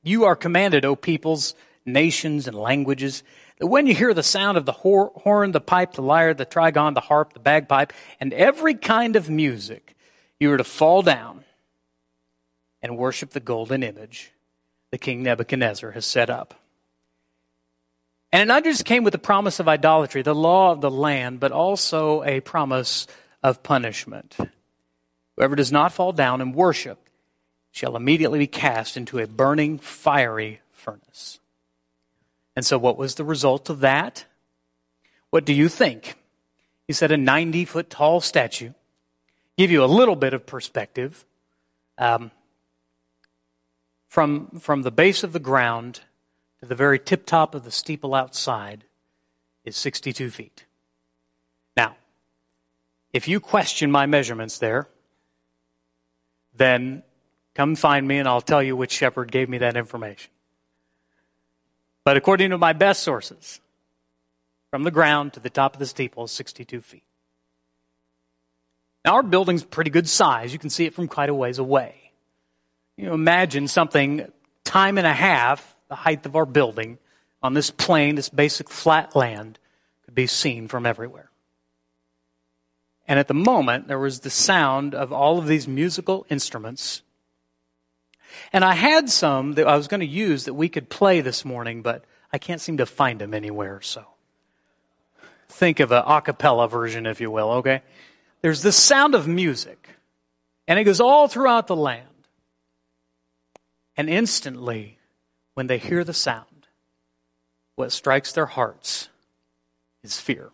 You 0.03 0.25
are 0.25 0.35
commanded, 0.35 0.83
O 0.83 0.97
peoples, 0.97 1.55
nations, 1.85 2.47
and 2.47 2.57
languages, 2.57 3.23
that 3.59 3.67
when 3.67 3.87
you 3.87 3.95
hear 3.95 4.13
the 4.13 4.23
sound 4.23 4.57
of 4.57 4.65
the 4.65 4.71
horn, 4.71 5.51
the 5.51 5.61
pipe, 5.61 5.93
the 5.93 6.01
lyre, 6.01 6.33
the 6.33 6.45
trigon, 6.45 6.93
the 6.93 7.01
harp, 7.01 7.33
the 7.33 7.39
bagpipe, 7.39 7.93
and 8.19 8.33
every 8.33 8.73
kind 8.73 9.15
of 9.15 9.29
music, 9.29 9.95
you 10.39 10.51
are 10.51 10.57
to 10.57 10.63
fall 10.63 11.01
down 11.01 11.43
and 12.81 12.97
worship 12.97 13.31
the 13.31 13.39
golden 13.39 13.83
image 13.83 14.31
the 14.91 14.97
king 14.97 15.23
Nebuchadnezzar 15.23 15.91
has 15.91 16.05
set 16.05 16.29
up. 16.29 16.53
And 18.31 18.41
it 18.41 18.45
not 18.45 18.63
just 18.63 18.85
came 18.85 19.03
with 19.03 19.13
the 19.13 19.17
promise 19.17 19.59
of 19.59 19.67
idolatry, 19.67 20.21
the 20.21 20.35
law 20.35 20.71
of 20.71 20.81
the 20.81 20.91
land, 20.91 21.39
but 21.39 21.51
also 21.51 22.23
a 22.23 22.39
promise 22.41 23.07
of 23.43 23.63
punishment. 23.63 24.37
Whoever 25.35 25.55
does 25.55 25.71
not 25.71 25.93
fall 25.93 26.11
down 26.11 26.41
and 26.41 26.55
worship 26.55 26.97
shall 27.71 27.95
immediately 27.95 28.39
be 28.39 28.47
cast 28.47 28.95
into 28.97 29.19
a 29.19 29.27
burning, 29.27 29.79
fiery 29.79 30.61
furnace. 30.71 31.39
And 32.55 32.65
so, 32.65 32.77
what 32.77 32.97
was 32.97 33.15
the 33.15 33.23
result 33.23 33.69
of 33.69 33.79
that? 33.81 34.25
What 35.29 35.45
do 35.45 35.53
you 35.53 35.67
think? 35.69 36.15
He 36.87 36.93
said 36.93 37.11
a 37.11 37.17
90 37.17 37.65
foot 37.65 37.89
tall 37.89 38.21
statue. 38.21 38.71
Give 39.57 39.71
you 39.71 39.83
a 39.83 39.85
little 39.85 40.15
bit 40.15 40.33
of 40.33 40.45
perspective. 40.45 41.25
Um, 41.97 42.31
from, 44.07 44.59
from 44.59 44.83
the 44.83 44.91
base 44.91 45.23
of 45.23 45.33
the 45.33 45.39
ground 45.39 46.01
to 46.59 46.65
the 46.65 46.75
very 46.75 46.99
tip 46.99 47.25
top 47.25 47.55
of 47.55 47.63
the 47.63 47.71
steeple 47.71 48.13
outside 48.13 48.85
is 49.65 49.75
62 49.75 50.29
feet. 50.29 50.65
Now, 51.75 51.97
if 53.11 53.27
you 53.27 53.39
question 53.39 53.91
my 53.91 54.05
measurements 54.05 54.57
there, 54.57 54.87
then 56.55 57.03
Come 57.55 57.75
find 57.75 58.05
me 58.05 58.19
and 58.19 58.27
I'll 58.27 58.41
tell 58.41 58.61
you 58.61 58.75
which 58.75 58.91
shepherd 58.91 59.31
gave 59.31 59.49
me 59.49 59.57
that 59.59 59.77
information. 59.77 60.29
But 62.05 62.17
according 62.17 62.51
to 62.51 62.57
my 62.57 62.71
best 62.71 63.03
sources, 63.03 63.59
from 64.69 64.83
the 64.83 64.91
ground 64.91 65.33
to 65.33 65.39
the 65.39 65.49
top 65.49 65.73
of 65.73 65.79
the 65.79 65.85
steeple 65.87 66.25
is 66.25 66.31
62 66.31 66.81
feet. 66.81 67.03
Now, 69.03 69.15
our 69.15 69.23
building's 69.23 69.63
pretty 69.63 69.89
good 69.89 70.07
size. 70.07 70.53
You 70.53 70.59
can 70.59 70.69
see 70.69 70.85
it 70.85 70.93
from 70.93 71.07
quite 71.07 71.29
a 71.29 71.33
ways 71.33 71.59
away. 71.59 72.11
You 72.95 73.07
know, 73.07 73.13
imagine 73.13 73.67
something 73.67 74.31
time 74.63 74.97
and 74.97 75.05
a 75.05 75.13
half 75.13 75.75
the 75.89 75.95
height 75.95 76.25
of 76.25 76.35
our 76.35 76.45
building 76.45 76.97
on 77.43 77.53
this 77.53 77.69
plain, 77.69 78.15
this 78.15 78.29
basic 78.29 78.69
flat 78.69 79.15
land, 79.15 79.59
could 80.05 80.15
be 80.15 80.27
seen 80.27 80.67
from 80.67 80.85
everywhere. 80.85 81.29
And 83.07 83.19
at 83.19 83.27
the 83.27 83.35
moment, 83.35 83.87
there 83.87 83.99
was 83.99 84.21
the 84.21 84.31
sound 84.31 84.95
of 84.95 85.13
all 85.13 85.37
of 85.37 85.47
these 85.47 85.67
musical 85.67 86.25
instruments 86.29 87.03
and 88.53 88.63
I 88.63 88.73
had 88.73 89.09
some 89.09 89.53
that 89.53 89.67
I 89.67 89.75
was 89.77 89.87
going 89.87 89.99
to 89.99 90.05
use 90.05 90.45
that 90.45 90.53
we 90.53 90.69
could 90.69 90.89
play 90.89 91.21
this 91.21 91.45
morning, 91.45 91.81
but 91.81 92.03
I 92.31 92.37
can't 92.37 92.61
seem 92.61 92.77
to 92.77 92.85
find 92.85 93.19
them 93.19 93.33
anywhere, 93.33 93.81
so. 93.81 94.05
Think 95.49 95.79
of 95.79 95.91
an 95.91 96.03
a 96.05 96.21
cappella 96.21 96.67
version, 96.67 97.05
if 97.05 97.21
you 97.21 97.31
will, 97.31 97.51
okay? 97.51 97.81
There's 98.41 98.61
this 98.61 98.75
sound 98.75 99.15
of 99.15 99.27
music, 99.27 99.89
and 100.67 100.77
it 100.77 100.83
goes 100.83 100.99
all 100.99 101.27
throughout 101.27 101.67
the 101.67 101.75
land. 101.75 102.07
And 103.97 104.09
instantly, 104.09 104.97
when 105.53 105.67
they 105.67 105.77
hear 105.77 106.03
the 106.03 106.13
sound, 106.13 106.67
what 107.75 107.91
strikes 107.91 108.31
their 108.31 108.45
hearts 108.45 109.09
is 110.03 110.19
fear. 110.19 110.49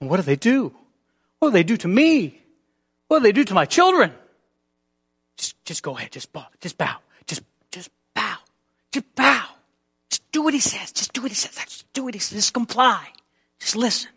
And 0.00 0.08
what 0.08 0.16
do 0.16 0.22
they 0.22 0.36
do? 0.36 0.74
What 1.38 1.48
do 1.48 1.52
they 1.52 1.62
do 1.62 1.76
to 1.78 1.88
me? 1.88 2.40
What 3.08 3.18
do 3.18 3.22
they 3.24 3.32
do 3.32 3.44
to 3.44 3.54
my 3.54 3.64
children? 3.64 4.12
Just, 5.38 5.64
just 5.64 5.82
go 5.82 5.96
ahead. 5.96 6.12
Just 6.12 6.32
bow. 6.32 6.46
Just 6.60 6.76
bow. 6.76 6.96
Just, 7.26 7.42
just 7.70 7.90
bow. 8.14 8.36
Just 8.92 9.14
bow. 9.14 9.44
Just 10.10 10.30
do 10.32 10.42
what 10.42 10.52
he 10.52 10.60
says. 10.60 10.92
Just 10.92 11.12
do 11.12 11.22
what 11.22 11.30
he 11.30 11.34
says. 11.36 11.54
Just 11.54 11.92
do 11.92 12.04
what 12.04 12.14
he 12.14 12.20
says. 12.20 12.36
Just 12.36 12.52
comply. 12.52 13.06
Just 13.60 13.76
listen. 13.76 14.10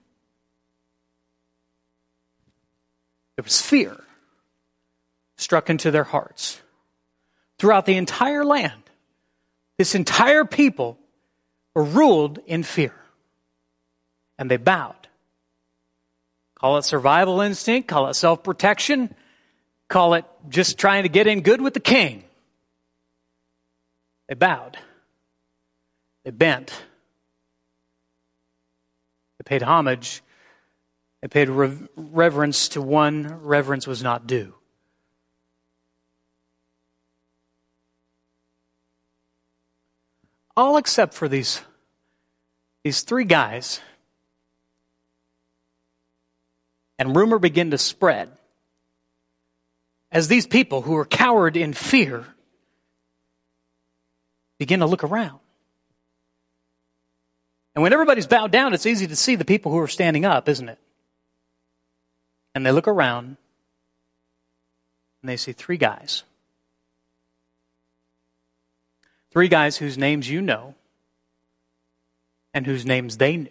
There 3.37 3.43
was 3.43 3.61
fear 3.61 3.97
struck 5.37 5.69
into 5.69 5.91
their 5.91 6.03
hearts 6.03 6.61
throughout 7.57 7.85
the 7.85 7.97
entire 7.97 8.43
land. 8.43 8.83
This 9.77 9.95
entire 9.95 10.45
people 10.45 10.97
were 11.73 11.83
ruled 11.83 12.39
in 12.45 12.63
fear. 12.63 12.93
And 14.37 14.49
they 14.49 14.57
bowed. 14.57 15.07
Call 16.55 16.77
it 16.77 16.83
survival 16.83 17.41
instinct, 17.41 17.87
call 17.87 18.07
it 18.07 18.13
self 18.13 18.43
protection, 18.43 19.15
call 19.91 20.13
it 20.13 20.25
just 20.49 20.79
trying 20.79 21.03
to 21.03 21.09
get 21.09 21.27
in 21.27 21.41
good 21.41 21.61
with 21.61 21.73
the 21.75 21.79
king. 21.79 22.23
They 24.27 24.35
bowed. 24.35 24.77
They 26.23 26.31
bent. 26.31 26.71
They 29.37 29.43
paid 29.43 29.61
homage. 29.61 30.23
They 31.21 31.27
paid 31.27 31.49
reverence 31.49 32.69
to 32.69 32.81
one 32.81 33.43
reverence 33.43 33.85
was 33.85 34.01
not 34.01 34.25
due. 34.25 34.55
All 40.55 40.77
except 40.77 41.13
for 41.13 41.27
these, 41.27 41.61
these 42.83 43.01
three 43.01 43.25
guys 43.25 43.81
and 46.97 47.15
rumor 47.15 47.39
began 47.39 47.71
to 47.71 47.77
spread 47.77 48.29
as 50.11 50.27
these 50.27 50.45
people 50.45 50.81
who 50.81 50.95
are 50.95 51.05
cowered 51.05 51.55
in 51.55 51.73
fear 51.73 52.25
begin 54.59 54.81
to 54.81 54.85
look 54.85 55.03
around. 55.03 55.39
And 57.73 57.81
when 57.81 57.93
everybody's 57.93 58.27
bowed 58.27 58.51
down, 58.51 58.73
it's 58.73 58.85
easy 58.85 59.07
to 59.07 59.15
see 59.15 59.35
the 59.35 59.45
people 59.45 59.71
who 59.71 59.79
are 59.79 59.87
standing 59.87 60.25
up, 60.25 60.49
isn't 60.49 60.67
it? 60.67 60.77
And 62.53 62.65
they 62.65 62.71
look 62.71 62.87
around 62.87 63.37
and 65.21 65.29
they 65.29 65.37
see 65.37 65.53
three 65.53 65.77
guys. 65.77 66.23
Three 69.31 69.47
guys 69.47 69.77
whose 69.77 69.97
names 69.97 70.29
you 70.29 70.41
know 70.41 70.75
and 72.53 72.65
whose 72.65 72.85
names 72.85 73.15
they 73.17 73.37
knew 73.37 73.49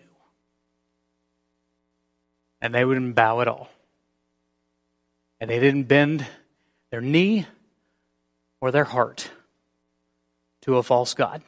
and 2.60 2.74
they 2.74 2.84
wouldn't 2.84 3.14
bow 3.14 3.40
at 3.40 3.48
all. 3.48 3.70
And 5.40 5.48
they 5.48 5.58
didn't 5.58 5.84
bend 5.84 6.26
their 6.90 7.00
knee 7.00 7.46
or 8.60 8.70
their 8.70 8.84
heart 8.84 9.30
to 10.62 10.76
a 10.76 10.82
false 10.82 11.14
God. 11.14 11.42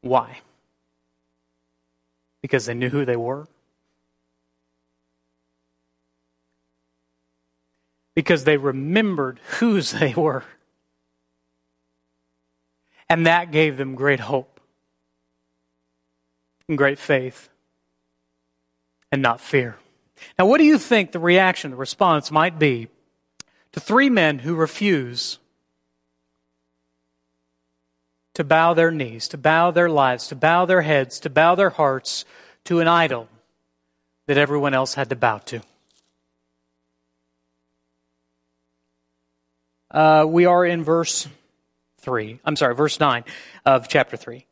Why? 0.00 0.40
Because 2.42 2.66
they 2.66 2.74
knew 2.74 2.88
who 2.88 3.04
they 3.04 3.16
were? 3.16 3.46
Because 8.14 8.44
they 8.44 8.56
remembered 8.56 9.40
whose 9.58 9.92
they 10.00 10.14
were. 10.14 10.44
And 13.08 13.26
that 13.26 13.52
gave 13.52 13.76
them 13.76 13.94
great 13.94 14.20
hope 14.20 14.60
and 16.68 16.76
great 16.76 16.98
faith 16.98 17.48
and 19.12 19.22
not 19.22 19.40
fear. 19.40 19.76
Now, 20.38 20.46
what 20.46 20.58
do 20.58 20.64
you 20.64 20.78
think 20.78 21.12
the 21.12 21.18
reaction, 21.18 21.70
the 21.70 21.76
response 21.76 22.30
might 22.30 22.58
be 22.58 22.88
to 23.76 23.80
three 23.80 24.08
men 24.08 24.38
who 24.38 24.54
refuse 24.54 25.38
to 28.32 28.42
bow 28.42 28.72
their 28.72 28.90
knees, 28.90 29.28
to 29.28 29.36
bow 29.36 29.70
their 29.70 29.90
lives, 29.90 30.28
to 30.28 30.34
bow 30.34 30.64
their 30.64 30.80
heads, 30.80 31.20
to 31.20 31.28
bow 31.28 31.54
their 31.54 31.68
hearts 31.68 32.24
to 32.64 32.80
an 32.80 32.88
idol 32.88 33.28
that 34.26 34.38
everyone 34.38 34.72
else 34.72 34.94
had 34.94 35.10
to 35.10 35.16
bow 35.16 35.36
to? 35.38 35.60
Uh, 39.90 40.24
we 40.26 40.46
are 40.46 40.64
in 40.64 40.82
verse 40.82 41.28
3. 41.98 42.40
I'm 42.46 42.56
sorry, 42.56 42.74
verse 42.74 42.98
9 42.98 43.24
of 43.66 43.88
chapter 43.88 44.16
3. 44.16 44.46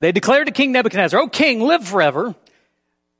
They 0.00 0.12
declared 0.12 0.48
to 0.48 0.52
King 0.52 0.72
Nebuchadnezzar, 0.72 1.18
O 1.18 1.28
king, 1.28 1.62
live 1.62 1.88
forever. 1.88 2.34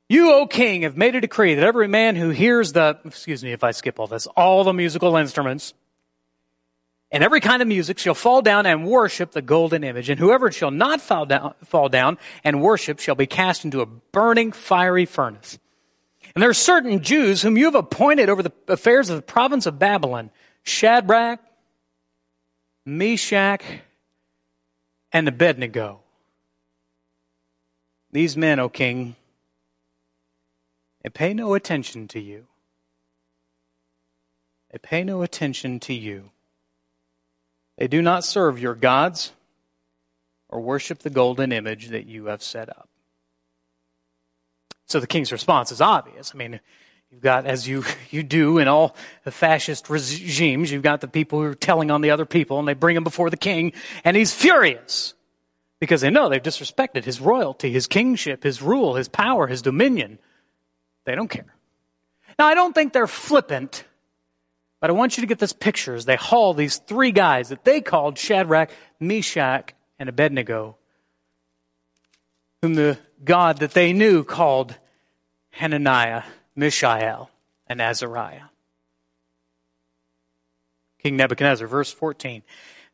You, 0.09 0.33
O 0.33 0.47
king, 0.47 0.83
have 0.83 0.95
made 0.95 1.15
a 1.15 1.21
decree 1.21 1.55
that 1.55 1.65
every 1.65 1.87
man 1.87 2.15
who 2.15 2.29
hears 2.29 2.73
the, 2.73 2.97
excuse 3.03 3.43
me 3.43 3.51
if 3.51 3.63
I 3.63 3.71
skip 3.71 3.99
all 3.99 4.07
this, 4.07 4.25
all 4.27 4.63
the 4.63 4.73
musical 4.73 5.17
instruments 5.17 5.73
and 7.11 7.23
every 7.23 7.39
kind 7.39 7.61
of 7.61 7.67
music 7.67 7.99
shall 7.99 8.13
fall 8.13 8.41
down 8.41 8.65
and 8.65 8.85
worship 8.85 9.31
the 9.31 9.41
golden 9.41 9.83
image, 9.83 10.09
and 10.09 10.19
whoever 10.19 10.51
shall 10.51 10.71
not 10.71 10.99
fall 10.99 11.25
down, 11.25 11.53
fall 11.63 11.89
down 11.89 12.17
and 12.43 12.61
worship 12.61 12.99
shall 12.99 13.15
be 13.15 13.27
cast 13.27 13.63
into 13.63 13.81
a 13.81 13.85
burning 13.85 14.51
fiery 14.51 15.05
furnace. 15.05 15.57
And 16.35 16.41
there 16.41 16.49
are 16.49 16.53
certain 16.53 17.01
Jews 17.01 17.41
whom 17.41 17.57
you 17.57 17.65
have 17.65 17.75
appointed 17.75 18.29
over 18.29 18.43
the 18.43 18.51
affairs 18.67 19.09
of 19.09 19.15
the 19.15 19.21
province 19.21 19.65
of 19.65 19.79
Babylon, 19.79 20.31
Shadrach, 20.63 21.39
Meshach, 22.85 23.63
and 25.13 25.27
Abednego. 25.27 26.01
These 28.11 28.35
men, 28.35 28.59
O 28.59 28.67
king, 28.67 29.15
they 31.07 31.11
pay 31.11 31.33
no 31.33 31.53
attention 31.53 32.09
to 32.09 32.19
you. 32.19 32.47
They 34.73 34.77
pay 34.77 35.05
no 35.05 35.21
attention 35.21 35.79
to 35.79 35.93
you. 35.93 36.31
They 37.77 37.87
do 37.87 38.01
not 38.01 38.25
serve 38.25 38.59
your 38.59 38.75
gods 38.75 39.31
or 40.49 40.59
worship 40.59 40.99
the 40.99 41.09
golden 41.09 41.53
image 41.53 41.87
that 41.91 42.07
you 42.07 42.25
have 42.25 42.43
set 42.43 42.67
up. 42.67 42.89
So 44.85 44.99
the 44.99 45.07
king's 45.07 45.31
response 45.31 45.71
is 45.71 45.79
obvious. 45.79 46.33
I 46.35 46.37
mean, 46.37 46.59
you've 47.09 47.21
got, 47.21 47.45
as 47.45 47.65
you, 47.65 47.85
you 48.11 48.21
do 48.21 48.57
in 48.57 48.67
all 48.67 48.93
the 49.23 49.31
fascist 49.31 49.89
regimes, 49.89 50.69
you've 50.73 50.83
got 50.83 50.99
the 50.99 51.07
people 51.07 51.39
who 51.39 51.45
are 51.45 51.55
telling 51.55 51.89
on 51.89 52.01
the 52.01 52.11
other 52.11 52.25
people 52.25 52.59
and 52.59 52.67
they 52.67 52.73
bring 52.73 52.97
him 52.97 53.05
before 53.05 53.29
the 53.29 53.37
king 53.37 53.71
and 54.03 54.17
he's 54.17 54.33
furious 54.33 55.13
because 55.79 56.01
they 56.01 56.09
know 56.09 56.27
they've 56.27 56.43
disrespected 56.43 57.05
his 57.05 57.21
royalty, 57.21 57.71
his 57.71 57.87
kingship, 57.87 58.43
his 58.43 58.61
rule, 58.61 58.95
his 58.95 59.07
power, 59.07 59.47
his 59.47 59.61
dominion. 59.61 60.19
They 61.07 61.15
don't 61.15 61.29
care. 61.29 61.55
Now, 62.37 62.47
I 62.47 62.53
don't 62.53 62.73
think 62.73 62.91
they're 62.91 63.07
flippant, 63.07 63.85
but 64.81 64.89
I 64.89 64.93
want 64.93 65.15
you 65.15 65.21
to 65.21 65.27
get 65.27 65.39
this 65.39 65.53
picture 65.53 65.95
as 65.95 66.03
they 66.03 66.17
haul 66.17 66.53
these 66.53 66.79
three 66.79 67.13
guys 67.13 67.47
that 67.47 67.63
they 67.63 67.79
called 67.79 68.17
Shadrach, 68.17 68.71
Meshach, 68.99 69.73
and 69.97 70.09
Abednego, 70.09 70.75
whom 72.61 72.73
the 72.73 72.99
God 73.23 73.59
that 73.59 73.71
they 73.71 73.93
knew 73.93 74.25
called 74.25 74.75
Hananiah, 75.51 76.23
Mishael, 76.57 77.31
and 77.67 77.81
Azariah. 77.81 78.49
King 81.01 81.15
Nebuchadnezzar, 81.15 81.67
verse 81.67 81.93
14 81.93 82.43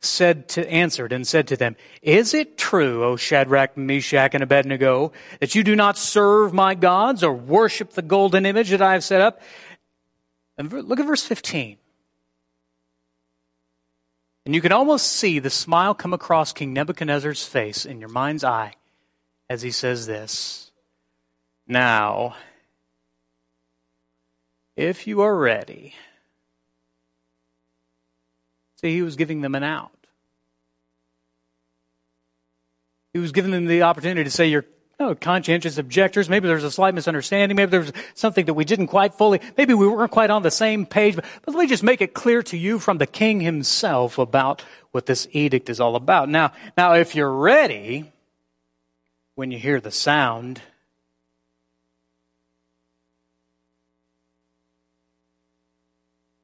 said 0.03 0.49
to, 0.49 0.69
answered 0.69 1.11
and 1.11 1.27
said 1.27 1.47
to 1.47 1.57
them, 1.57 1.75
Is 2.01 2.33
it 2.33 2.57
true, 2.57 3.03
O 3.03 3.15
Shadrach, 3.15 3.77
Meshach, 3.77 4.33
and 4.33 4.43
Abednego, 4.43 5.11
that 5.39 5.55
you 5.55 5.63
do 5.63 5.75
not 5.75 5.97
serve 5.97 6.53
my 6.53 6.75
gods 6.75 7.23
or 7.23 7.33
worship 7.33 7.93
the 7.93 8.01
golden 8.01 8.45
image 8.45 8.69
that 8.69 8.81
I 8.81 8.93
have 8.93 9.03
set 9.03 9.21
up? 9.21 9.41
And 10.57 10.71
look 10.71 10.99
at 10.99 11.05
verse 11.05 11.23
15. 11.23 11.77
And 14.45 14.53
you 14.53 14.61
can 14.61 14.71
almost 14.71 15.07
see 15.07 15.39
the 15.39 15.49
smile 15.49 15.93
come 15.93 16.13
across 16.13 16.51
King 16.51 16.73
Nebuchadnezzar's 16.73 17.45
face 17.45 17.85
in 17.85 17.99
your 17.99 18.09
mind's 18.09 18.43
eye 18.43 18.75
as 19.49 19.61
he 19.61 19.71
says 19.71 20.05
this. 20.05 20.71
Now, 21.67 22.35
if 24.75 25.07
you 25.07 25.21
are 25.21 25.35
ready, 25.35 25.93
See, 28.83 28.93
he 28.93 29.01
was 29.01 29.15
giving 29.15 29.39
them 29.39 29.55
an 29.55 29.63
out. 29.63 29.91
He 33.13 33.19
was 33.19 33.31
giving 33.31 33.51
them 33.51 33.65
the 33.65 33.83
opportunity 33.83 34.25
to 34.25 34.29
say, 34.29 34.47
you're 34.47 34.65
oh, 34.99 35.15
conscientious 35.15 35.77
objectors. 35.77 36.29
Maybe 36.29 36.49
there's 36.49 36.65
a 36.65 36.71
slight 36.71 36.93
misunderstanding. 36.93 37.55
Maybe 37.55 37.71
there's 37.71 37.93
something 38.13 38.45
that 38.45 38.55
we 38.55 38.65
didn't 38.65 38.87
quite 38.87 39.13
fully, 39.13 39.39
maybe 39.57 39.73
we 39.73 39.87
weren't 39.87 40.11
quite 40.11 40.29
on 40.29 40.43
the 40.43 40.51
same 40.51 40.85
page. 40.85 41.15
But, 41.15 41.23
but 41.45 41.55
let 41.55 41.61
me 41.61 41.67
just 41.67 41.83
make 41.83 42.01
it 42.01 42.13
clear 42.13 42.43
to 42.43 42.57
you 42.57 42.77
from 42.77 42.97
the 42.97 43.07
king 43.07 43.39
himself 43.39 44.17
about 44.17 44.65
what 44.91 45.05
this 45.05 45.29
edict 45.31 45.69
is 45.69 45.79
all 45.79 45.95
about. 45.95 46.27
Now, 46.27 46.51
now, 46.75 46.95
if 46.95 47.15
you're 47.15 47.33
ready, 47.33 48.11
when 49.35 49.49
you 49.49 49.59
hear 49.59 49.79
the 49.79 49.91
sound, 49.91 50.61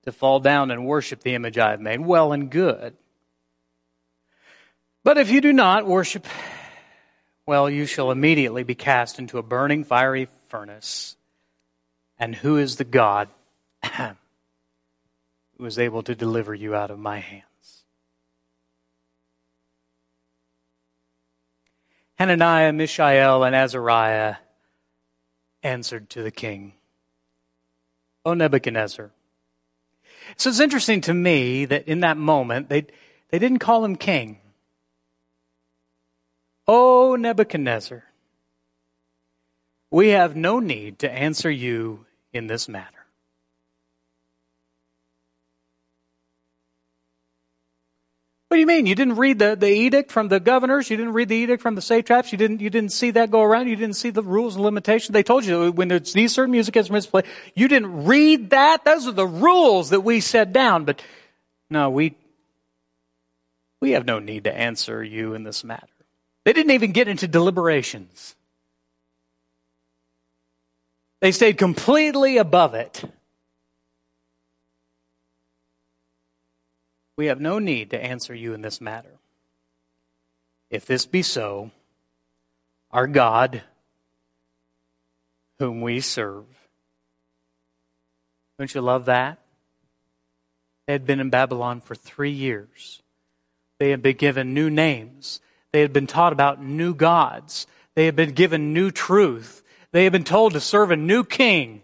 to 0.04 0.12
fall 0.12 0.40
down 0.40 0.72
and 0.72 0.86
worship 0.86 1.22
the 1.22 1.36
image 1.36 1.58
I 1.58 1.72
have 1.72 1.82
made. 1.82 2.00
Well 2.00 2.32
and 2.32 2.50
good. 2.50 2.96
But 5.04 5.18
if 5.18 5.30
you 5.32 5.42
do 5.42 5.54
not 5.54 5.86
worship 5.86 6.26
Well, 7.50 7.68
you 7.68 7.88
shall 7.88 8.12
immediately 8.12 8.62
be 8.62 8.76
cast 8.76 9.18
into 9.18 9.40
a 9.40 9.42
burning 9.42 9.84
fiery 9.84 10.28
furnace. 10.50 11.18
And 12.20 12.36
who 12.36 12.58
is 12.58 12.76
the 12.76 12.84
God 12.84 13.28
who 15.58 15.66
is 15.66 15.80
able 15.80 16.04
to 16.04 16.14
deliver 16.14 16.54
you 16.54 16.76
out 16.76 16.92
of 16.92 17.00
my 17.00 17.18
hands? 17.18 17.44
Hananiah, 22.20 22.72
Mishael, 22.72 23.44
and 23.44 23.56
Azariah 23.56 24.36
answered 25.64 26.08
to 26.12 26.22
the 26.22 26.30
king, 26.30 26.74
O 28.26 28.36
Nebuchadnezzar. 28.36 29.10
So 30.38 30.50
it's 30.50 30.60
interesting 30.60 31.02
to 31.02 31.13
me 31.13 31.65
that 31.65 31.88
in 31.88 32.02
that 32.02 32.18
moment, 32.18 32.70
they, 32.70 32.88
they 33.30 33.39
didn't 33.39 33.60
call 33.60 33.84
him 33.84 33.96
king. 33.96 34.39
O 36.68 37.15
Nebuchadnezzar, 37.15 38.04
we 39.92 40.10
have 40.10 40.36
no 40.36 40.60
need 40.60 41.00
to 41.00 41.12
answer 41.12 41.50
you 41.50 42.06
in 42.32 42.48
this 42.48 42.70
matter. 42.70 42.99
What 48.50 48.56
do 48.56 48.62
you 48.62 48.66
mean? 48.66 48.88
You 48.88 48.96
didn't 48.96 49.18
read 49.18 49.38
the, 49.38 49.56
the 49.56 49.70
edict 49.70 50.12
from 50.12 50.28
the 50.28 50.40
governors? 50.40 50.90
You 50.90 50.98
didn't 50.98 51.14
read 51.14 51.30
the 51.30 51.36
edict 51.36 51.62
from 51.62 51.76
the 51.76 51.84
satraps? 51.84 52.32
You 52.32 52.38
didn't, 52.40 52.62
you 52.62 52.72
didn't 52.72 52.92
see 52.92 53.12
that 53.12 53.30
go 53.30 53.44
around? 53.44 53.68
You 53.68 53.76
didn't 53.76 53.96
see 53.96 54.10
the 54.10 54.24
rules 54.24 54.56
and 54.56 54.66
limitations? 54.66 55.14
They 55.14 55.22
told 55.22 55.46
you 55.46 55.72
when 55.72 55.88
there's 55.88 56.14
these 56.14 56.34
certain 56.34 56.52
music 56.52 56.76
instruments 56.76 57.06
play, 57.06 57.22
you 57.54 57.68
didn't 57.68 58.06
read 58.06 58.50
that? 58.50 58.84
Those 58.84 59.06
are 59.06 59.12
the 59.12 59.28
rules 59.28 59.92
that 59.92 60.02
we 60.02 60.20
set 60.20 60.52
down. 60.52 60.86
But 60.86 61.00
no, 61.70 61.92
we, 61.92 62.16
we 63.82 63.92
have 63.92 64.08
no 64.08 64.18
need 64.18 64.46
to 64.46 64.54
answer 64.54 65.04
you 65.04 65.36
in 65.36 65.44
this 65.44 65.64
matter. 65.64 65.86
They 66.44 66.54
didn't 66.54 66.72
even 66.72 66.92
get 66.92 67.08
into 67.08 67.28
deliberations. 67.28 68.36
They 71.22 71.32
stayed 71.32 71.60
completely 71.60 72.38
above 72.38 72.74
it. 72.74 73.04
We 77.20 77.26
have 77.26 77.42
no 77.42 77.60
need 77.60 77.90
to 77.90 78.02
answer 78.02 78.34
you 78.34 78.54
in 78.54 78.62
this 78.62 78.80
matter. 78.80 79.20
If 80.70 80.86
this 80.86 81.06
be 81.06 81.22
so, 81.22 81.72
our 82.92 83.08
God, 83.08 83.62
whom 85.58 85.82
we 85.82 86.00
serve, 86.00 86.46
don't 88.58 88.74
you 88.74 88.80
love 88.80 89.04
that? 89.04 89.38
They 90.88 90.94
had 90.94 91.06
been 91.06 91.20
in 91.20 91.30
Babylon 91.30 91.82
for 91.82 91.94
three 91.94 92.32
years. 92.32 93.02
They 93.80 93.90
had 93.90 94.02
been 94.02 94.16
given 94.16 94.54
new 94.54 94.70
names. 94.70 95.42
They 95.74 95.82
had 95.82 95.92
been 95.92 96.08
taught 96.08 96.32
about 96.32 96.64
new 96.64 96.96
gods. 96.96 97.68
They 97.96 98.06
had 98.06 98.16
been 98.16 98.32
given 98.32 98.72
new 98.72 98.92
truth. 98.92 99.62
They 99.92 100.06
had 100.06 100.14
been 100.14 100.24
told 100.24 100.54
to 100.54 100.62
serve 100.62 100.90
a 100.90 100.96
new 100.96 101.26
king. 101.26 101.82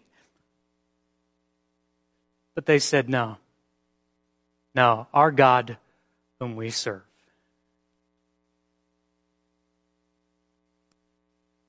But 2.56 2.68
they 2.68 2.80
said 2.80 3.10
no. 3.10 3.36
No, 4.76 5.08
our 5.14 5.32
God 5.32 5.78
whom 6.40 6.56
we 6.56 6.70
serve. 6.70 7.02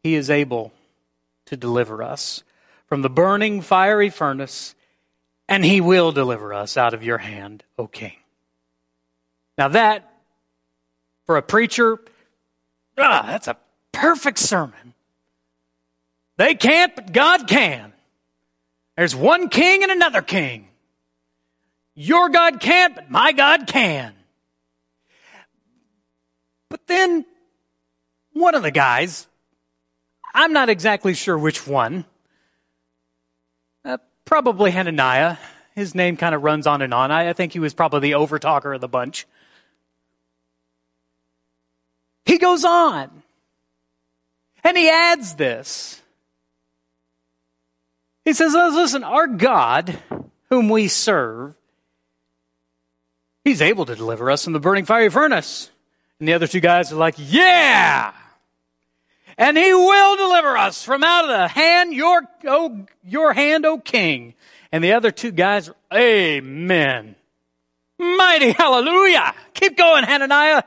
He 0.02 0.14
is 0.14 0.28
able 0.28 0.72
to 1.46 1.56
deliver 1.56 2.02
us 2.02 2.42
from 2.86 3.02
the 3.02 3.10
burning 3.10 3.60
fiery 3.60 4.10
furnace, 4.10 4.74
and 5.48 5.64
he 5.64 5.80
will 5.80 6.12
deliver 6.12 6.52
us 6.52 6.76
out 6.76 6.94
of 6.94 7.02
your 7.02 7.18
hand, 7.18 7.64
O 7.78 7.86
king. 7.86 8.16
Now 9.56 9.68
that, 9.68 10.08
for 11.26 11.36
a 11.36 11.42
preacher, 11.42 11.98
ah, 12.98 13.24
that's 13.26 13.48
a 13.48 13.56
perfect 13.92 14.38
sermon. 14.38 14.94
They 16.36 16.54
can't, 16.54 16.94
but 16.94 17.12
God 17.12 17.48
can. 17.48 17.92
There's 18.96 19.16
one 19.16 19.48
king 19.48 19.82
and 19.82 19.92
another 19.92 20.22
king. 20.22 20.68
Your 21.98 22.28
God 22.28 22.60
can't, 22.60 22.94
but 22.94 23.10
my 23.10 23.32
God 23.32 23.66
can. 23.66 24.12
But 26.68 26.86
then 26.86 27.24
one 28.34 28.54
of 28.54 28.62
the 28.62 28.70
guys, 28.70 29.26
I'm 30.34 30.52
not 30.52 30.68
exactly 30.68 31.14
sure 31.14 31.38
which 31.38 31.66
one, 31.66 32.04
uh, 33.82 33.96
probably 34.26 34.70
Hananiah. 34.72 35.38
His 35.74 35.94
name 35.94 36.18
kind 36.18 36.34
of 36.34 36.42
runs 36.42 36.66
on 36.66 36.82
and 36.82 36.92
on. 36.92 37.10
I, 37.10 37.30
I 37.30 37.32
think 37.32 37.52
he 37.52 37.58
was 37.60 37.72
probably 37.72 38.00
the 38.00 38.12
overtalker 38.12 38.74
of 38.74 38.80
the 38.80 38.88
bunch. 38.88 39.26
He 42.26 42.38
goes 42.38 42.64
on. 42.64 43.22
And 44.64 44.76
he 44.76 44.90
adds 44.90 45.34
this. 45.34 46.02
He 48.24 48.32
says, 48.32 48.52
listen, 48.52 49.04
our 49.04 49.28
God, 49.28 49.98
whom 50.50 50.68
we 50.68 50.88
serve, 50.88 51.54
He's 53.46 53.62
able 53.62 53.86
to 53.86 53.94
deliver 53.94 54.28
us 54.28 54.42
from 54.42 54.54
the 54.54 54.58
burning 54.58 54.86
fiery 54.86 55.08
furnace. 55.08 55.70
And 56.18 56.26
the 56.26 56.32
other 56.32 56.48
two 56.48 56.58
guys 56.58 56.90
are 56.90 56.96
like, 56.96 57.14
yeah! 57.16 58.12
And 59.38 59.56
he 59.56 59.72
will 59.72 60.16
deliver 60.16 60.56
us 60.56 60.82
from 60.82 61.04
out 61.04 61.26
of 61.26 61.30
the 61.30 61.46
hand, 61.46 61.92
your, 61.92 62.22
oh, 62.44 62.86
your 63.04 63.32
hand, 63.32 63.64
O 63.64 63.78
king. 63.78 64.34
And 64.72 64.82
the 64.82 64.94
other 64.94 65.12
two 65.12 65.30
guys 65.30 65.68
are, 65.68 65.76
amen. 65.94 67.14
Mighty 68.00 68.50
hallelujah. 68.50 69.32
Keep 69.54 69.76
going, 69.76 70.02
Hananiah. 70.02 70.64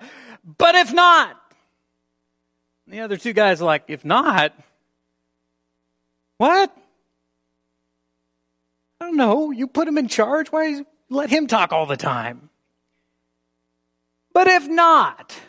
But 0.58 0.76
if 0.76 0.94
not, 0.94 1.36
and 2.86 2.94
the 2.98 3.02
other 3.02 3.18
two 3.18 3.34
guys 3.34 3.62
are 3.62 3.65
like, 3.65 3.84
if 3.89 4.06
not, 4.06 4.54
what? 6.38 6.74
I 9.02 9.06
don't 9.06 9.18
know. 9.18 9.52
You 9.52 9.68
put 9.68 9.86
him 9.86 9.98
in 9.98 10.08
charge. 10.08 10.50
Why 10.50 10.86
let 11.10 11.30
him 11.30 11.48
talk 11.48 11.74
all 11.74 11.86
the 11.86 11.98
time? 11.98 12.49
But 14.34 14.48
if 14.48 14.68
not, 14.68 15.39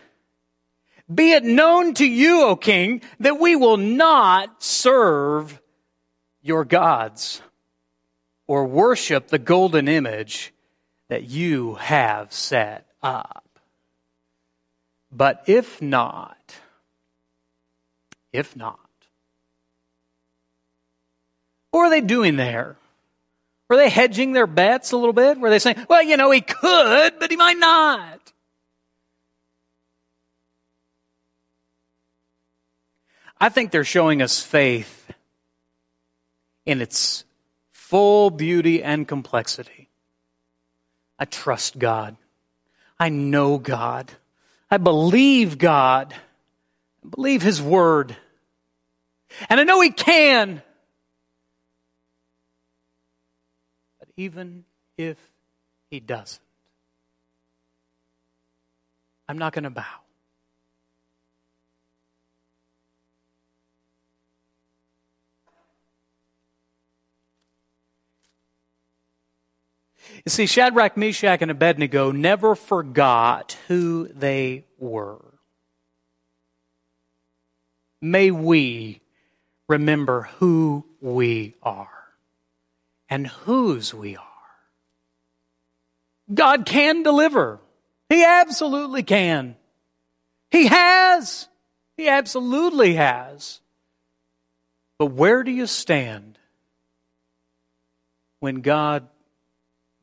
be 1.12 1.33
it 1.33 1.45
known 1.45 1.95
to 1.95 2.07
you, 2.07 2.43
O 2.45 2.57
king, 2.57 3.03
that 3.19 3.40
we 3.40 3.57
will 3.57 3.77
not 3.77 4.62
serve 4.62 5.61
your 6.43 6.64
gods 6.64 7.43
or 8.47 8.66
worship 8.66 9.29
the 9.29 9.38
golden 9.38 9.88
image 9.88 10.53
that 11.09 11.25
you 11.25 11.75
have 11.75 12.33
set 12.33 12.87
up. 13.03 13.47
But 15.12 15.45
if 15.47 15.83
not, 15.83 16.57
if 18.33 18.57
not, 18.57 18.79
what 21.73 21.81
are 21.83 21.90
they 21.90 22.01
doing 22.01 22.37
there? 22.37 22.77
Were 23.69 23.77
they 23.77 23.88
hedging 23.88 24.33
their 24.33 24.47
bets 24.47 24.93
a 24.93 24.97
little 24.97 25.12
bit? 25.12 25.38
Were 25.38 25.51
they 25.51 25.59
saying, 25.59 25.85
well, 25.88 26.03
you 26.03 26.16
know, 26.16 26.31
he 26.31 26.40
could, 26.40 27.19
but 27.19 27.31
he 27.31 27.37
might 27.37 27.59
not? 27.59 28.33
I 33.40 33.48
think 33.48 33.70
they're 33.70 33.85
showing 33.85 34.20
us 34.20 34.42
faith 34.42 35.11
in 36.66 36.83
its 36.83 37.24
full 37.72 38.31
beauty 38.31 38.83
and 38.83 39.09
complexity. 39.09 39.88
I 41.18 41.24
trust 41.24 41.79
God. 41.79 42.16
I 42.98 43.09
know 43.09 43.59
God. 43.59 44.11
I 44.70 44.76
believe 44.76 45.57
God. 45.57 46.12
I 46.12 47.09
believe 47.09 47.40
His 47.42 47.62
Word. 47.62 48.14
And 49.48 49.59
I 49.59 49.64
know 49.64 49.81
He 49.81 49.90
can. 49.90 50.62
But 53.98 54.09
even 54.16 54.64
if 54.98 55.16
He 55.90 55.98
doesn't, 55.98 56.40
I'm 59.29 59.38
not 59.38 59.53
going 59.55 59.64
to 59.64 59.70
bow. 59.70 59.85
You 70.25 70.31
see, 70.31 70.46
Shadrach, 70.46 70.96
Meshach, 70.96 71.40
and 71.40 71.50
Abednego 71.50 72.12
never 72.12 72.54
forgot 72.54 73.56
who 73.68 74.08
they 74.08 74.66
were. 74.79 75.25
May 78.02 78.31
we 78.31 79.00
remember 79.68 80.23
who 80.38 80.85
we 81.00 81.54
are 81.62 81.88
and 83.08 83.27
whose 83.27 83.94
we 83.94 84.16
are. 84.16 84.25
God 86.33 86.66
can 86.66 87.02
deliver. 87.02 87.60
He 88.08 88.25
absolutely 88.25 89.02
can. 89.02 89.56
He 90.50 90.66
has. 90.66 91.48
He 91.96 92.08
absolutely 92.08 92.94
has. 92.94 93.60
But 94.98 95.06
where 95.06 95.42
do 95.42 95.50
you 95.50 95.66
stand 95.66 96.38
when 98.40 98.60
God 98.60 99.08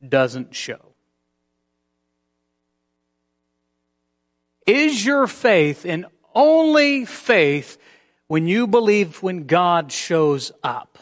doesn't 0.06 0.54
show. 0.54 0.94
Is 4.66 5.04
your 5.04 5.26
faith 5.26 5.86
in 5.86 6.06
only 6.34 7.06
faith 7.06 7.78
when 8.26 8.46
you 8.46 8.66
believe 8.66 9.22
when 9.22 9.46
God 9.46 9.90
shows 9.90 10.52
up? 10.62 10.98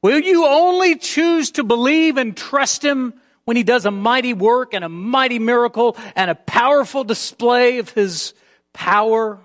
Will 0.00 0.20
you 0.20 0.46
only 0.46 0.96
choose 0.96 1.50
to 1.52 1.64
believe 1.64 2.16
and 2.16 2.36
trust 2.36 2.84
Him 2.84 3.14
when 3.46 3.56
He 3.56 3.62
does 3.62 3.84
a 3.84 3.90
mighty 3.90 4.32
work 4.32 4.74
and 4.74 4.84
a 4.84 4.88
mighty 4.88 5.38
miracle 5.38 5.96
and 6.14 6.30
a 6.30 6.34
powerful 6.34 7.04
display 7.04 7.78
of 7.78 7.88
His 7.90 8.32
power? 8.72 9.38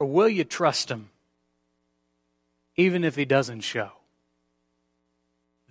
Or 0.00 0.06
will 0.06 0.28
you 0.28 0.44
trust 0.44 0.90
Him 0.90 1.10
even 2.76 3.04
if 3.04 3.16
He 3.16 3.24
doesn't 3.24 3.60
show? 3.60 3.90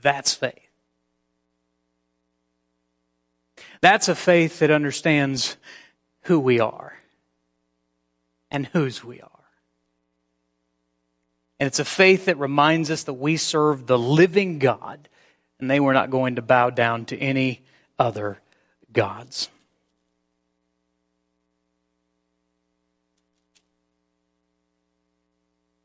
That's 0.02 0.34
faith. 0.34 0.54
That's 3.82 4.08
a 4.08 4.16
faith 4.16 4.60
that 4.60 4.72
understands 4.72 5.58
who 6.24 6.40
we 6.40 6.60
are 6.60 6.98
and 8.50 8.68
whose 8.68 9.04
we 9.04 9.22
are. 9.22 9.30
And 11.60 11.68
it's 11.68 11.80
a 11.80 11.86
faith 11.86 12.26
that 12.26 12.40
reminds 12.40 12.90
us 12.90 13.04
that 13.04 13.14
we 13.14 13.38
serve 13.38 13.86
the 13.86 13.98
living 13.98 14.60
God 14.60 15.08
and 15.60 15.70
they 15.70 15.80
were 15.80 15.94
not 15.94 16.10
going 16.10 16.36
to 16.36 16.42
bow 16.42 16.72
down 16.72 17.06
to 17.06 17.18
any 17.18 17.64
other 18.00 18.40
gods. 18.92 19.50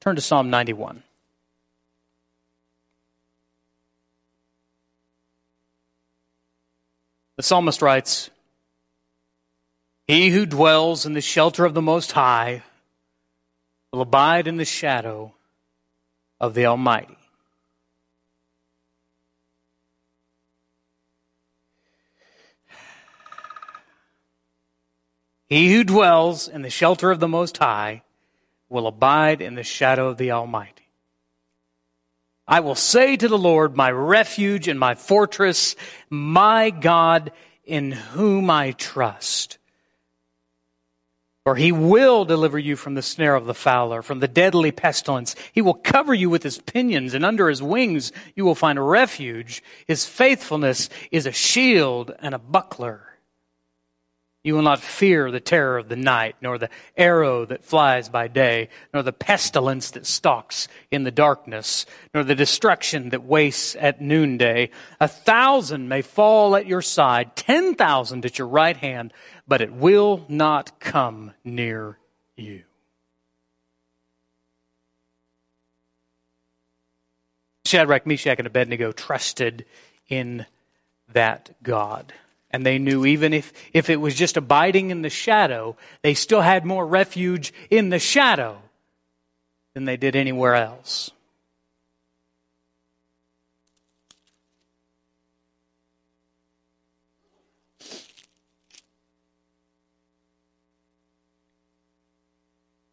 Turn 0.00 0.16
to 0.16 0.22
Psalm 0.22 0.50
91. 0.50 1.02
The 7.36 7.42
psalmist 7.42 7.82
writes, 7.82 8.30
He 10.06 10.30
who 10.30 10.46
dwells 10.46 11.04
in 11.04 11.12
the 11.12 11.20
shelter 11.20 11.66
of 11.66 11.74
the 11.74 11.82
Most 11.82 12.12
High 12.12 12.62
will 13.92 14.00
abide 14.00 14.46
in 14.46 14.56
the 14.56 14.64
shadow 14.64 15.34
of 16.40 16.54
the 16.54 16.66
Almighty. 16.66 17.16
He 25.48 25.72
who 25.72 25.84
dwells 25.84 26.48
in 26.48 26.62
the 26.62 26.70
shelter 26.70 27.10
of 27.10 27.20
the 27.20 27.28
Most 27.28 27.58
High 27.58 28.02
will 28.68 28.86
abide 28.86 29.40
in 29.40 29.54
the 29.54 29.62
shadow 29.62 30.08
of 30.08 30.16
the 30.16 30.32
Almighty. 30.32 30.85
I 32.48 32.60
will 32.60 32.74
say 32.74 33.16
to 33.16 33.28
the 33.28 33.38
Lord, 33.38 33.76
my 33.76 33.90
refuge 33.90 34.68
and 34.68 34.78
my 34.78 34.94
fortress, 34.94 35.74
my 36.08 36.70
God 36.70 37.32
in 37.64 37.92
whom 37.92 38.50
I 38.50 38.72
trust. 38.72 39.58
For 41.44 41.54
he 41.54 41.70
will 41.70 42.24
deliver 42.24 42.58
you 42.58 42.74
from 42.74 42.94
the 42.94 43.02
snare 43.02 43.34
of 43.34 43.46
the 43.46 43.54
fowler, 43.54 44.02
from 44.02 44.18
the 44.18 44.28
deadly 44.28 44.72
pestilence. 44.72 45.36
He 45.52 45.62
will 45.62 45.74
cover 45.74 46.12
you 46.12 46.28
with 46.28 46.42
his 46.42 46.58
pinions, 46.58 47.14
and 47.14 47.24
under 47.24 47.48
his 47.48 47.62
wings 47.62 48.10
you 48.34 48.44
will 48.44 48.56
find 48.56 48.84
refuge. 48.84 49.62
His 49.86 50.06
faithfulness 50.06 50.88
is 51.12 51.26
a 51.26 51.32
shield 51.32 52.12
and 52.18 52.34
a 52.34 52.38
buckler. 52.38 53.15
You 54.46 54.54
will 54.54 54.62
not 54.62 54.78
fear 54.78 55.32
the 55.32 55.40
terror 55.40 55.76
of 55.76 55.88
the 55.88 55.96
night, 55.96 56.36
nor 56.40 56.56
the 56.56 56.70
arrow 56.96 57.46
that 57.46 57.64
flies 57.64 58.08
by 58.08 58.28
day, 58.28 58.68
nor 58.94 59.02
the 59.02 59.12
pestilence 59.12 59.90
that 59.90 60.06
stalks 60.06 60.68
in 60.88 61.02
the 61.02 61.10
darkness, 61.10 61.84
nor 62.14 62.22
the 62.22 62.36
destruction 62.36 63.08
that 63.08 63.24
wastes 63.24 63.74
at 63.74 64.00
noonday. 64.00 64.70
A 65.00 65.08
thousand 65.08 65.88
may 65.88 66.00
fall 66.00 66.54
at 66.54 66.68
your 66.68 66.80
side, 66.80 67.34
ten 67.34 67.74
thousand 67.74 68.24
at 68.24 68.38
your 68.38 68.46
right 68.46 68.76
hand, 68.76 69.12
but 69.48 69.62
it 69.62 69.72
will 69.72 70.24
not 70.28 70.78
come 70.78 71.32
near 71.42 71.98
you. 72.36 72.62
Shadrach, 77.64 78.06
Meshach, 78.06 78.38
and 78.38 78.46
Abednego 78.46 78.92
trusted 78.92 79.64
in 80.08 80.46
that 81.12 81.50
God. 81.64 82.12
And 82.50 82.64
they 82.64 82.78
knew 82.78 83.04
even 83.04 83.32
if, 83.32 83.52
if 83.72 83.90
it 83.90 84.00
was 84.00 84.14
just 84.14 84.36
abiding 84.36 84.90
in 84.90 85.02
the 85.02 85.10
shadow, 85.10 85.76
they 86.02 86.14
still 86.14 86.40
had 86.40 86.64
more 86.64 86.86
refuge 86.86 87.52
in 87.70 87.90
the 87.90 87.98
shadow 87.98 88.58
than 89.74 89.84
they 89.84 89.96
did 89.96 90.16
anywhere 90.16 90.54
else. 90.54 91.10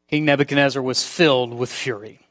King 0.10 0.26
Nebuchadnezzar 0.26 0.82
was 0.82 1.04
filled 1.04 1.54
with 1.56 1.72
fury. 1.72 2.22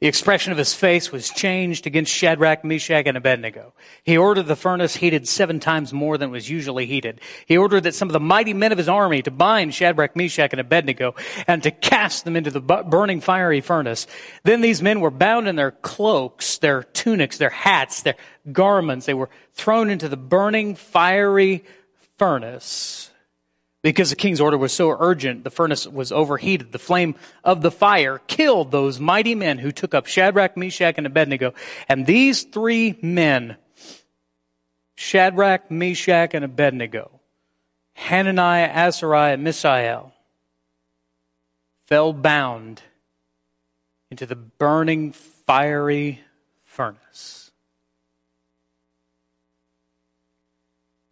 The 0.00 0.08
expression 0.08 0.50
of 0.50 0.56
his 0.56 0.72
face 0.72 1.12
was 1.12 1.28
changed 1.28 1.86
against 1.86 2.10
Shadrach, 2.10 2.64
Meshach, 2.64 3.06
and 3.06 3.18
Abednego. 3.18 3.74
He 4.02 4.16
ordered 4.16 4.44
the 4.44 4.56
furnace 4.56 4.96
heated 4.96 5.28
seven 5.28 5.60
times 5.60 5.92
more 5.92 6.16
than 6.16 6.30
was 6.30 6.48
usually 6.48 6.86
heated. 6.86 7.20
He 7.44 7.58
ordered 7.58 7.82
that 7.82 7.94
some 7.94 8.08
of 8.08 8.14
the 8.14 8.20
mighty 8.20 8.54
men 8.54 8.72
of 8.72 8.78
his 8.78 8.88
army 8.88 9.20
to 9.20 9.30
bind 9.30 9.74
Shadrach, 9.74 10.16
Meshach, 10.16 10.52
and 10.52 10.60
Abednego 10.60 11.14
and 11.46 11.62
to 11.64 11.70
cast 11.70 12.24
them 12.24 12.34
into 12.34 12.50
the 12.50 12.60
burning 12.60 13.20
fiery 13.20 13.60
furnace. 13.60 14.06
Then 14.42 14.62
these 14.62 14.80
men 14.80 15.00
were 15.00 15.10
bound 15.10 15.48
in 15.48 15.56
their 15.56 15.72
cloaks, 15.72 16.56
their 16.56 16.82
tunics, 16.82 17.36
their 17.36 17.50
hats, 17.50 18.02
their 18.02 18.16
garments. 18.50 19.04
They 19.04 19.12
were 19.12 19.28
thrown 19.52 19.90
into 19.90 20.08
the 20.08 20.16
burning 20.16 20.76
fiery 20.76 21.62
furnace. 22.16 23.09
Because 23.82 24.10
the 24.10 24.16
king's 24.16 24.42
order 24.42 24.58
was 24.58 24.72
so 24.72 24.94
urgent, 24.98 25.42
the 25.42 25.50
furnace 25.50 25.86
was 25.86 26.12
overheated. 26.12 26.72
The 26.72 26.78
flame 26.78 27.14
of 27.42 27.62
the 27.62 27.70
fire 27.70 28.20
killed 28.26 28.70
those 28.70 29.00
mighty 29.00 29.34
men 29.34 29.56
who 29.58 29.72
took 29.72 29.94
up 29.94 30.06
Shadrach, 30.06 30.56
Meshach, 30.56 30.96
and 30.98 31.06
Abednego. 31.06 31.54
And 31.88 32.04
these 32.04 32.42
three 32.42 32.98
men, 33.00 33.56
Shadrach, 34.96 35.70
Meshach, 35.70 36.34
and 36.34 36.44
Abednego, 36.44 37.10
Hananiah, 37.94 38.68
Azariah, 38.68 39.34
and 39.34 39.44
Mishael, 39.44 40.12
fell 41.86 42.12
bound 42.12 42.82
into 44.10 44.26
the 44.26 44.36
burning 44.36 45.12
fiery 45.12 46.20
furnace. 46.64 47.50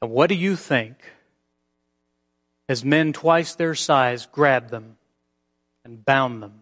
And 0.03 0.11
what 0.11 0.29
do 0.29 0.35
you 0.35 0.55
think? 0.55 0.97
As 2.69 2.85
men 2.85 3.13
twice 3.13 3.55
their 3.55 3.75
size 3.75 4.27
grabbed 4.27 4.71
them 4.71 4.97
and 5.85 6.05
bound 6.05 6.43
them. 6.43 6.61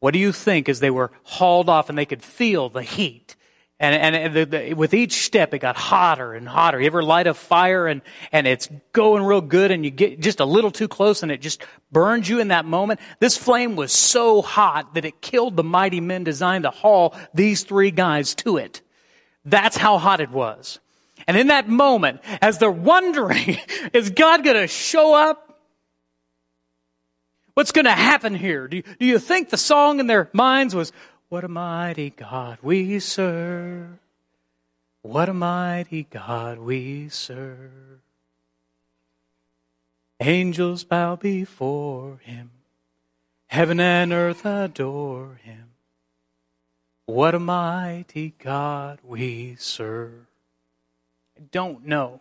What 0.00 0.12
do 0.12 0.18
you 0.18 0.32
think 0.32 0.68
as 0.68 0.80
they 0.80 0.90
were 0.90 1.12
hauled 1.24 1.68
off 1.68 1.88
and 1.88 1.98
they 1.98 2.06
could 2.06 2.22
feel 2.22 2.68
the 2.68 2.82
heat? 2.82 3.36
And, 3.80 4.16
and 4.16 4.34
the, 4.34 4.44
the, 4.44 4.74
with 4.74 4.92
each 4.92 5.24
step, 5.24 5.54
it 5.54 5.60
got 5.60 5.76
hotter 5.76 6.34
and 6.34 6.48
hotter. 6.48 6.80
You 6.80 6.86
ever 6.86 7.02
light 7.02 7.28
a 7.28 7.34
fire 7.34 7.86
and, 7.86 8.02
and 8.32 8.44
it's 8.44 8.68
going 8.92 9.22
real 9.22 9.40
good 9.40 9.70
and 9.70 9.84
you 9.84 9.92
get 9.92 10.18
just 10.18 10.40
a 10.40 10.44
little 10.44 10.72
too 10.72 10.88
close 10.88 11.22
and 11.22 11.30
it 11.30 11.40
just 11.40 11.62
burns 11.92 12.28
you 12.28 12.40
in 12.40 12.48
that 12.48 12.64
moment? 12.64 12.98
This 13.20 13.36
flame 13.36 13.76
was 13.76 13.92
so 13.92 14.42
hot 14.42 14.94
that 14.94 15.04
it 15.04 15.20
killed 15.20 15.54
the 15.54 15.62
mighty 15.62 16.00
men 16.00 16.24
designed 16.24 16.64
to 16.64 16.70
haul 16.70 17.16
these 17.34 17.62
three 17.62 17.92
guys 17.92 18.34
to 18.36 18.56
it. 18.56 18.82
That's 19.44 19.76
how 19.76 19.98
hot 19.98 20.20
it 20.20 20.30
was. 20.30 20.80
And 21.28 21.36
in 21.36 21.48
that 21.48 21.68
moment, 21.68 22.22
as 22.40 22.56
they're 22.56 22.70
wondering, 22.70 23.58
is 23.92 24.08
God 24.08 24.42
going 24.42 24.56
to 24.56 24.66
show 24.66 25.14
up? 25.14 25.60
What's 27.52 27.70
going 27.70 27.84
to 27.84 27.90
happen 27.90 28.34
here? 28.34 28.66
Do 28.66 28.78
you, 28.78 28.82
do 28.98 29.04
you 29.04 29.18
think 29.18 29.50
the 29.50 29.58
song 29.58 30.00
in 30.00 30.06
their 30.06 30.30
minds 30.32 30.74
was, 30.74 30.90
What 31.28 31.44
a 31.44 31.48
mighty 31.48 32.10
God 32.10 32.58
we 32.62 32.98
serve? 32.98 33.98
What 35.02 35.28
a 35.28 35.34
mighty 35.34 36.04
God 36.04 36.60
we 36.60 37.10
serve. 37.10 38.00
Angels 40.20 40.82
bow 40.82 41.16
before 41.16 42.20
him. 42.22 42.50
Heaven 43.48 43.80
and 43.80 44.12
earth 44.14 44.46
adore 44.46 45.38
him. 45.42 45.70
What 47.04 47.34
a 47.34 47.38
mighty 47.38 48.34
God 48.38 49.00
we 49.04 49.56
serve. 49.58 50.27
I 51.38 51.42
don't 51.52 51.86
know. 51.86 52.20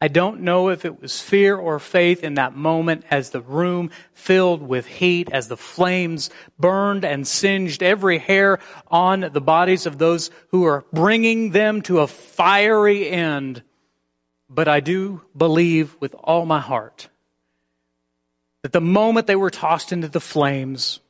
I 0.00 0.08
don't 0.08 0.42
know 0.42 0.68
if 0.68 0.84
it 0.84 1.00
was 1.00 1.20
fear 1.20 1.56
or 1.56 1.78
faith 1.78 2.22
in 2.22 2.34
that 2.34 2.54
moment 2.54 3.04
as 3.10 3.30
the 3.30 3.40
room 3.40 3.90
filled 4.12 4.62
with 4.62 4.86
heat, 4.86 5.28
as 5.32 5.48
the 5.48 5.56
flames 5.56 6.28
burned 6.58 7.04
and 7.04 7.26
singed 7.26 7.82
every 7.82 8.18
hair 8.18 8.58
on 8.88 9.30
the 9.32 9.40
bodies 9.40 9.86
of 9.86 9.96
those 9.98 10.30
who 10.50 10.64
are 10.64 10.84
bringing 10.92 11.50
them 11.50 11.80
to 11.82 12.00
a 12.00 12.06
fiery 12.06 13.08
end. 13.08 13.62
But 14.50 14.68
I 14.68 14.80
do 14.80 15.22
believe 15.36 15.96
with 15.98 16.14
all 16.14 16.44
my 16.44 16.60
heart 16.60 17.08
that 18.62 18.72
the 18.72 18.80
moment 18.80 19.26
they 19.26 19.36
were 19.36 19.50
tossed 19.50 19.92
into 19.92 20.08
the 20.08 20.20
flames, 20.20 21.00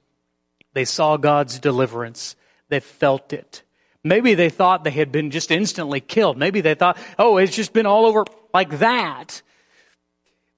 they 0.75 0.85
saw 0.85 1.17
God's 1.17 1.59
deliverance. 1.59 2.37
They 2.69 2.81
felt 2.81 3.33
it 3.33 3.65
Maybe 4.05 4.35
they 4.35 4.49
thought 4.49 4.85
they 4.85 4.91
had 4.91 5.11
been 5.13 5.31
just 5.31 5.51
instantly 5.51 6.01
killed. 6.01 6.37
Maybe 6.37 6.61
they 6.61 6.75
thought, 6.75 6.97
oh, 7.19 7.37
it's 7.37 7.55
just 7.55 7.73
been 7.73 7.87
all 7.87 8.07
over 8.07 8.25
like 8.55 8.79
that. 8.79 9.43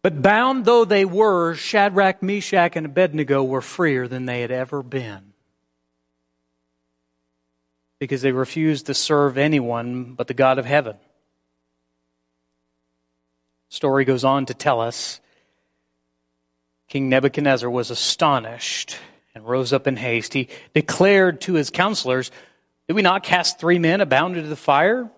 But 0.03 0.22
bound 0.22 0.64
though 0.64 0.84
they 0.84 1.05
were, 1.05 1.55
Shadrach, 1.55 2.22
Meshach, 2.22 2.76
and 2.76 2.86
Abednego 2.86 3.43
were 3.43 3.61
freer 3.61 4.09
than 4.09 4.26
they 4.26 4.41
had 4.41 4.51
ever 4.51 4.82
been. 4.82 5.32
Because 7.99 8.22
they 8.22 8.32
refused 8.32 8.86
to 8.86 8.95
serve 8.95 9.36
anyone 9.36 10.14
but 10.14 10.26
the 10.26 10.34
God 10.34 10.59
of 10.59 10.64
heaven. 10.64 10.97
Story 13.68 14.05
goes 14.05 14.24
on 14.24 14.47
to 14.47 14.55
tell 14.55 14.80
us 14.80 15.20
King 16.88 17.09
Nebuchadnezzar 17.09 17.70
was 17.70 17.91
astonished 17.91 18.97
and 19.34 19.47
rose 19.47 19.72
up 19.72 19.86
in 19.86 19.97
haste. 19.97 20.34
He 20.34 20.49
declared 20.74 21.41
to 21.43 21.55
his 21.55 21.70
counselors, 21.70 22.32
Did 22.91 22.97
we 22.97 23.03
not 23.03 23.22
cast 23.22 23.61
three 23.61 23.78
men 23.78 24.01
abound 24.01 24.36
into 24.36 24.49
the 24.49 24.57
fire? 24.57 25.09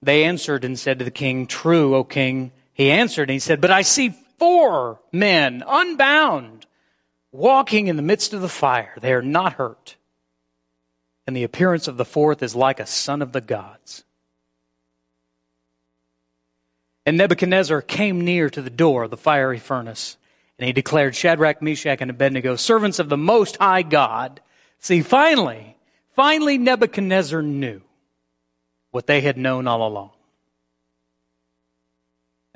They 0.00 0.22
answered 0.22 0.62
and 0.62 0.78
said 0.78 1.00
to 1.00 1.04
the 1.04 1.10
king, 1.10 1.48
True, 1.48 1.96
O 1.96 2.04
king. 2.04 2.52
He 2.72 2.92
answered 2.92 3.24
and 3.24 3.32
he 3.32 3.40
said, 3.40 3.60
But 3.60 3.72
I 3.72 3.82
see 3.82 4.14
four 4.38 5.00
men 5.10 5.64
unbound 5.66 6.66
walking 7.32 7.88
in 7.88 7.96
the 7.96 8.02
midst 8.02 8.32
of 8.32 8.42
the 8.42 8.48
fire. 8.48 8.94
They 9.00 9.12
are 9.12 9.22
not 9.22 9.54
hurt. 9.54 9.96
And 11.26 11.36
the 11.36 11.42
appearance 11.42 11.88
of 11.88 11.96
the 11.96 12.04
fourth 12.04 12.44
is 12.44 12.54
like 12.54 12.78
a 12.78 12.86
son 12.86 13.22
of 13.22 13.32
the 13.32 13.40
gods. 13.40 14.04
And 17.04 17.16
Nebuchadnezzar 17.16 17.82
came 17.82 18.20
near 18.20 18.48
to 18.50 18.62
the 18.62 18.70
door 18.70 19.02
of 19.02 19.10
the 19.10 19.16
fiery 19.16 19.58
furnace, 19.58 20.16
and 20.60 20.66
he 20.68 20.72
declared, 20.72 21.16
Shadrach, 21.16 21.60
Meshach, 21.60 22.00
and 22.00 22.10
Abednego, 22.12 22.54
servants 22.54 23.00
of 23.00 23.08
the 23.08 23.16
Most 23.16 23.56
High 23.56 23.82
God. 23.82 24.40
See, 24.78 25.02
finally, 25.02 25.74
finally 26.18 26.58
Nebuchadnezzar 26.58 27.42
knew 27.42 27.80
what 28.90 29.06
they 29.06 29.20
had 29.20 29.38
known 29.38 29.68
all 29.68 29.86
along. 29.86 30.10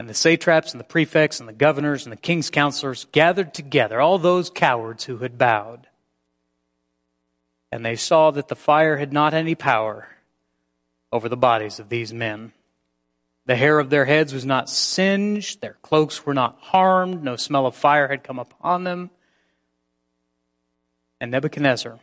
And 0.01 0.09
the 0.09 0.15
satraps 0.15 0.73
and 0.73 0.81
the 0.81 0.85
prefects 0.85 1.39
and 1.39 1.49
the 1.49 1.53
governors 1.53 2.05
and 2.05 2.13
the 2.13 2.17
king's 2.17 2.51
counselors 2.51 3.07
gathered 3.13 3.55
together, 3.55 4.01
all 4.01 4.19
those 4.19 4.51
cowards 4.51 5.05
who 5.05 5.19
had 5.19 5.39
bowed. 5.39 5.87
And 7.71 7.87
they 7.87 7.95
saw 7.95 8.33
that 8.33 8.49
the 8.49 8.57
fire 8.57 8.97
had 8.97 9.13
not 9.13 9.33
any 9.33 9.55
power 9.55 10.09
over 11.13 11.29
the 11.29 11.37
bodies 11.37 11.79
of 11.79 11.89
these 11.89 12.13
men. 12.13 12.51
The 13.47 13.55
hair 13.55 13.79
of 13.79 13.91
their 13.91 14.07
heads 14.07 14.35
was 14.35 14.45
not 14.45 14.71
singed, 14.71 15.61
their 15.61 15.77
cloaks 15.83 16.27
were 16.27 16.35
not 16.35 16.59
harmed, 16.61 17.23
no 17.23 17.37
smell 17.37 17.67
of 17.67 17.77
fire 17.77 18.09
had 18.09 18.25
come 18.25 18.41
upon 18.41 18.83
them. 18.83 19.11
And 21.21 21.31
Nebuchadnezzar 21.31 22.01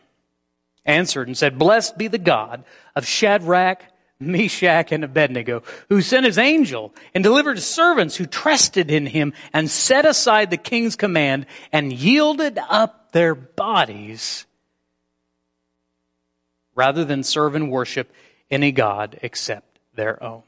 answered 0.85 1.27
and 1.27 1.37
said, 1.37 1.59
Blessed 1.59 1.97
be 1.97 2.07
the 2.07 2.17
God 2.17 2.63
of 2.95 3.05
Shadrach, 3.05 3.83
Meshach, 4.19 4.91
and 4.91 5.03
Abednego, 5.03 5.63
who 5.87 6.01
sent 6.01 6.25
his 6.25 6.37
angel 6.37 6.93
and 7.13 7.23
delivered 7.23 7.57
his 7.57 7.65
servants 7.65 8.15
who 8.15 8.25
trusted 8.25 8.91
in 8.91 9.05
him 9.05 9.33
and 9.53 9.69
set 9.69 10.05
aside 10.05 10.49
the 10.49 10.57
king's 10.57 10.95
command 10.95 11.45
and 11.71 11.93
yielded 11.93 12.59
up 12.69 13.11
their 13.11 13.33
bodies 13.33 14.45
rather 16.75 17.05
than 17.05 17.23
serve 17.23 17.55
and 17.55 17.71
worship 17.71 18.11
any 18.51 18.71
God 18.71 19.19
except 19.21 19.79
their 19.95 20.21
own. 20.23 20.43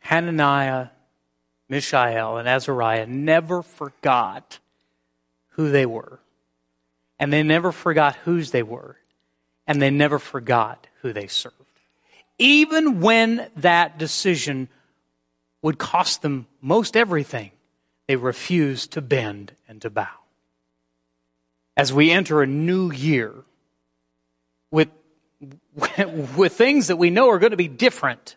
Hananiah, 0.00 0.88
Mishael, 1.68 2.36
and 2.36 2.48
Azariah 2.48 3.06
never 3.06 3.62
forgot 3.62 4.58
who 5.60 5.70
they 5.70 5.84
were 5.84 6.20
and 7.20 7.30
they 7.30 7.42
never 7.42 7.70
forgot 7.70 8.16
whose 8.24 8.50
they 8.50 8.62
were, 8.62 8.96
and 9.66 9.80
they 9.80 9.90
never 9.90 10.18
forgot 10.18 10.86
who 11.02 11.12
they 11.12 11.26
served. 11.26 11.54
Even 12.38 13.00
when 13.02 13.50
that 13.56 13.98
decision 13.98 14.68
would 15.60 15.76
cost 15.76 16.22
them 16.22 16.46
most 16.62 16.96
everything, 16.96 17.50
they 18.08 18.16
refused 18.16 18.92
to 18.92 19.02
bend 19.02 19.52
and 19.68 19.82
to 19.82 19.90
bow. 19.90 20.08
As 21.76 21.92
we 21.92 22.10
enter 22.10 22.40
a 22.40 22.46
new 22.46 22.90
year 22.90 23.34
with, 24.70 24.88
with 26.36 26.54
things 26.54 26.86
that 26.86 26.96
we 26.96 27.10
know 27.10 27.28
are 27.28 27.38
going 27.38 27.50
to 27.50 27.58
be 27.58 27.68
different, 27.68 28.36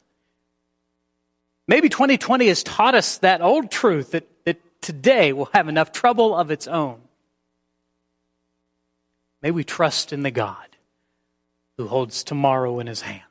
maybe 1.69 1.87
2020 1.87 2.47
has 2.47 2.63
taught 2.63 2.95
us 2.95 3.17
that 3.19 3.41
old 3.41 3.71
truth 3.71 4.11
that, 4.11 4.27
that 4.43 4.59
today 4.81 5.31
will 5.31 5.49
have 5.53 5.69
enough 5.69 5.93
trouble 5.93 6.35
of 6.35 6.51
its 6.51 6.67
own 6.67 6.99
May 9.43 9.51
we 9.51 9.65
trust 9.65 10.13
in 10.13 10.23
the 10.23 10.31
God 10.31 10.55
who 11.77 11.87
holds 11.87 12.23
tomorrow 12.23 12.79
in 12.79 12.87
his 12.87 13.01
hand. 13.01 13.21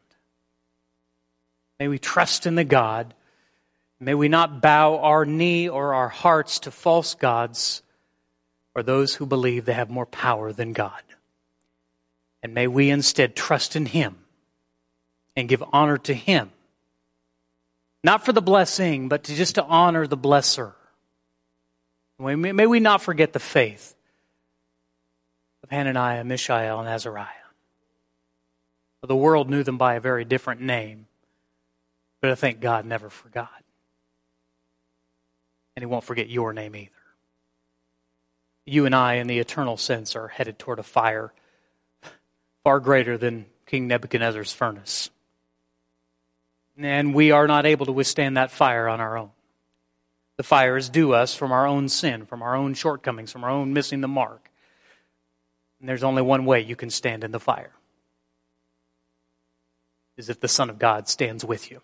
May 1.80 1.88
we 1.88 1.98
trust 1.98 2.46
in 2.46 2.54
the 2.54 2.64
God. 2.64 3.14
May 3.98 4.14
we 4.14 4.28
not 4.28 4.60
bow 4.60 4.98
our 4.98 5.24
knee 5.24 5.68
or 5.68 5.94
our 5.94 6.10
hearts 6.10 6.60
to 6.60 6.70
false 6.70 7.14
gods 7.14 7.82
or 8.74 8.82
those 8.82 9.14
who 9.14 9.26
believe 9.26 9.64
they 9.64 9.72
have 9.72 9.90
more 9.90 10.06
power 10.06 10.52
than 10.52 10.74
God. 10.74 11.02
And 12.42 12.52
may 12.52 12.66
we 12.66 12.90
instead 12.90 13.34
trust 13.34 13.74
in 13.74 13.86
him 13.86 14.16
and 15.34 15.48
give 15.48 15.64
honor 15.72 15.96
to 15.98 16.12
him. 16.12 16.50
Not 18.04 18.24
for 18.24 18.32
the 18.32 18.42
blessing, 18.42 19.08
but 19.08 19.24
to 19.24 19.34
just 19.34 19.54
to 19.54 19.64
honor 19.64 20.06
the 20.06 20.18
blesser. 20.18 20.72
May 22.18 22.66
we 22.66 22.80
not 22.80 23.00
forget 23.00 23.32
the 23.32 23.40
faith 23.40 23.94
of 25.62 25.70
Hananiah, 25.70 26.24
Mishael, 26.24 26.80
and 26.80 26.88
Azariah. 26.88 27.28
The 29.02 29.16
world 29.16 29.50
knew 29.50 29.64
them 29.64 29.78
by 29.78 29.94
a 29.94 30.00
very 30.00 30.24
different 30.24 30.60
name, 30.60 31.06
but 32.20 32.30
I 32.30 32.34
think 32.36 32.60
God 32.60 32.86
never 32.86 33.10
forgot. 33.10 33.64
And 35.74 35.82
He 35.82 35.86
won't 35.86 36.04
forget 36.04 36.28
your 36.28 36.52
name 36.52 36.76
either. 36.76 36.90
You 38.64 38.86
and 38.86 38.94
I, 38.94 39.14
in 39.14 39.26
the 39.26 39.40
eternal 39.40 39.76
sense, 39.76 40.14
are 40.14 40.28
headed 40.28 40.58
toward 40.58 40.78
a 40.78 40.84
fire 40.84 41.32
far 42.62 42.78
greater 42.78 43.18
than 43.18 43.46
King 43.66 43.88
Nebuchadnezzar's 43.88 44.52
furnace. 44.52 45.10
And 46.78 47.12
we 47.12 47.32
are 47.32 47.48
not 47.48 47.66
able 47.66 47.86
to 47.86 47.92
withstand 47.92 48.36
that 48.36 48.52
fire 48.52 48.88
on 48.88 49.00
our 49.00 49.18
own. 49.18 49.30
The 50.36 50.44
fire 50.44 50.76
is 50.76 50.88
due 50.88 51.12
us 51.12 51.34
from 51.34 51.52
our 51.52 51.66
own 51.66 51.88
sin, 51.88 52.24
from 52.24 52.40
our 52.40 52.54
own 52.54 52.74
shortcomings, 52.74 53.32
from 53.32 53.44
our 53.44 53.50
own 53.50 53.72
missing 53.72 54.00
the 54.00 54.08
mark. 54.08 54.48
And 55.82 55.88
there's 55.88 56.04
only 56.04 56.22
one 56.22 56.44
way 56.44 56.60
you 56.60 56.76
can 56.76 56.90
stand 56.90 57.24
in 57.24 57.32
the 57.32 57.40
fire. 57.40 57.72
Is 60.16 60.30
if 60.30 60.38
the 60.38 60.46
Son 60.46 60.70
of 60.70 60.78
God 60.78 61.08
stands 61.08 61.44
with 61.44 61.72
you. 61.72 61.82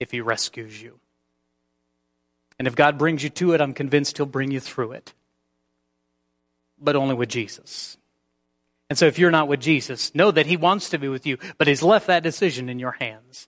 If 0.00 0.10
he 0.12 0.22
rescues 0.22 0.80
you. 0.80 0.98
And 2.58 2.66
if 2.66 2.74
God 2.74 2.96
brings 2.96 3.22
you 3.22 3.28
to 3.28 3.52
it, 3.52 3.60
I'm 3.60 3.74
convinced 3.74 4.16
he'll 4.16 4.24
bring 4.24 4.50
you 4.50 4.60
through 4.60 4.92
it. 4.92 5.12
But 6.80 6.96
only 6.96 7.14
with 7.14 7.28
Jesus. 7.28 7.98
And 8.88 8.98
so 8.98 9.04
if 9.06 9.18
you're 9.18 9.30
not 9.30 9.46
with 9.48 9.60
Jesus, 9.60 10.14
know 10.14 10.30
that 10.30 10.46
he 10.46 10.56
wants 10.56 10.88
to 10.90 10.98
be 10.98 11.08
with 11.08 11.26
you, 11.26 11.36
but 11.58 11.66
he's 11.66 11.82
left 11.82 12.06
that 12.06 12.22
decision 12.22 12.70
in 12.70 12.78
your 12.78 12.92
hands. 12.92 13.46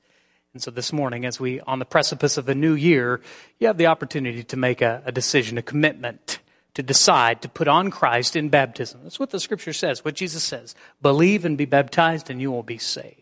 And 0.52 0.62
so 0.62 0.70
this 0.70 0.92
morning, 0.92 1.24
as 1.24 1.40
we, 1.40 1.58
on 1.60 1.78
the 1.78 1.86
precipice 1.86 2.36
of 2.36 2.50
a 2.50 2.54
new 2.54 2.74
year, 2.74 3.22
you 3.58 3.66
have 3.66 3.78
the 3.78 3.86
opportunity 3.86 4.44
to 4.44 4.56
make 4.58 4.82
a, 4.82 5.02
a 5.06 5.12
decision, 5.12 5.56
a 5.56 5.62
commitment 5.62 6.38
to 6.74 6.82
decide 6.82 7.40
to 7.42 7.48
put 7.48 7.68
on 7.68 7.90
Christ 7.90 8.36
in 8.36 8.48
baptism. 8.48 9.00
That's 9.04 9.20
what 9.20 9.30
the 9.30 9.40
scripture 9.40 9.72
says, 9.72 10.04
what 10.04 10.14
Jesus 10.14 10.42
says. 10.42 10.74
Believe 11.00 11.44
and 11.44 11.56
be 11.56 11.64
baptized 11.64 12.30
and 12.30 12.40
you 12.40 12.50
will 12.50 12.64
be 12.64 12.78
saved. 12.78 13.18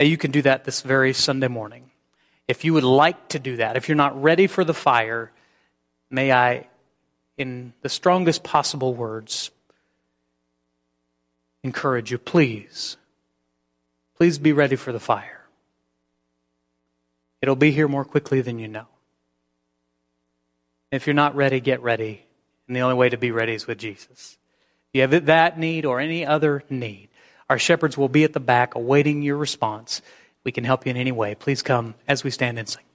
And 0.00 0.08
you 0.08 0.16
can 0.16 0.30
do 0.30 0.42
that 0.42 0.64
this 0.64 0.80
very 0.80 1.12
Sunday 1.12 1.48
morning. 1.48 1.90
If 2.48 2.64
you 2.64 2.72
would 2.74 2.84
like 2.84 3.28
to 3.28 3.38
do 3.38 3.56
that, 3.56 3.76
if 3.76 3.88
you're 3.88 3.96
not 3.96 4.20
ready 4.20 4.46
for 4.46 4.64
the 4.64 4.74
fire, 4.74 5.32
may 6.10 6.32
I, 6.32 6.68
in 7.36 7.72
the 7.82 7.88
strongest 7.88 8.42
possible 8.42 8.94
words, 8.94 9.50
encourage 11.62 12.10
you, 12.10 12.18
please, 12.18 12.96
please 14.16 14.38
be 14.38 14.52
ready 14.52 14.76
for 14.76 14.92
the 14.92 15.00
fire. 15.00 15.44
It'll 17.42 17.56
be 17.56 17.72
here 17.72 17.88
more 17.88 18.04
quickly 18.04 18.40
than 18.40 18.58
you 18.58 18.68
know. 18.68 18.86
If 20.90 21.06
you're 21.06 21.14
not 21.14 21.34
ready, 21.34 21.60
get 21.60 21.82
ready 21.82 22.25
and 22.66 22.76
the 22.76 22.80
only 22.80 22.96
way 22.96 23.08
to 23.08 23.16
be 23.16 23.30
ready 23.30 23.54
is 23.54 23.66
with 23.66 23.78
Jesus. 23.78 24.38
If 24.88 24.94
you 24.94 25.00
have 25.02 25.26
that 25.26 25.58
need 25.58 25.84
or 25.84 26.00
any 26.00 26.24
other 26.24 26.62
need, 26.70 27.08
our 27.48 27.58
shepherds 27.58 27.96
will 27.96 28.08
be 28.08 28.24
at 28.24 28.32
the 28.32 28.40
back 28.40 28.74
awaiting 28.74 29.22
your 29.22 29.36
response. 29.36 30.02
We 30.44 30.52
can 30.52 30.64
help 30.64 30.86
you 30.86 30.90
in 30.90 30.96
any 30.96 31.12
way. 31.12 31.34
Please 31.34 31.62
come 31.62 31.94
as 32.08 32.24
we 32.24 32.30
stand 32.30 32.58
and 32.58 32.68
sing. 32.68 32.85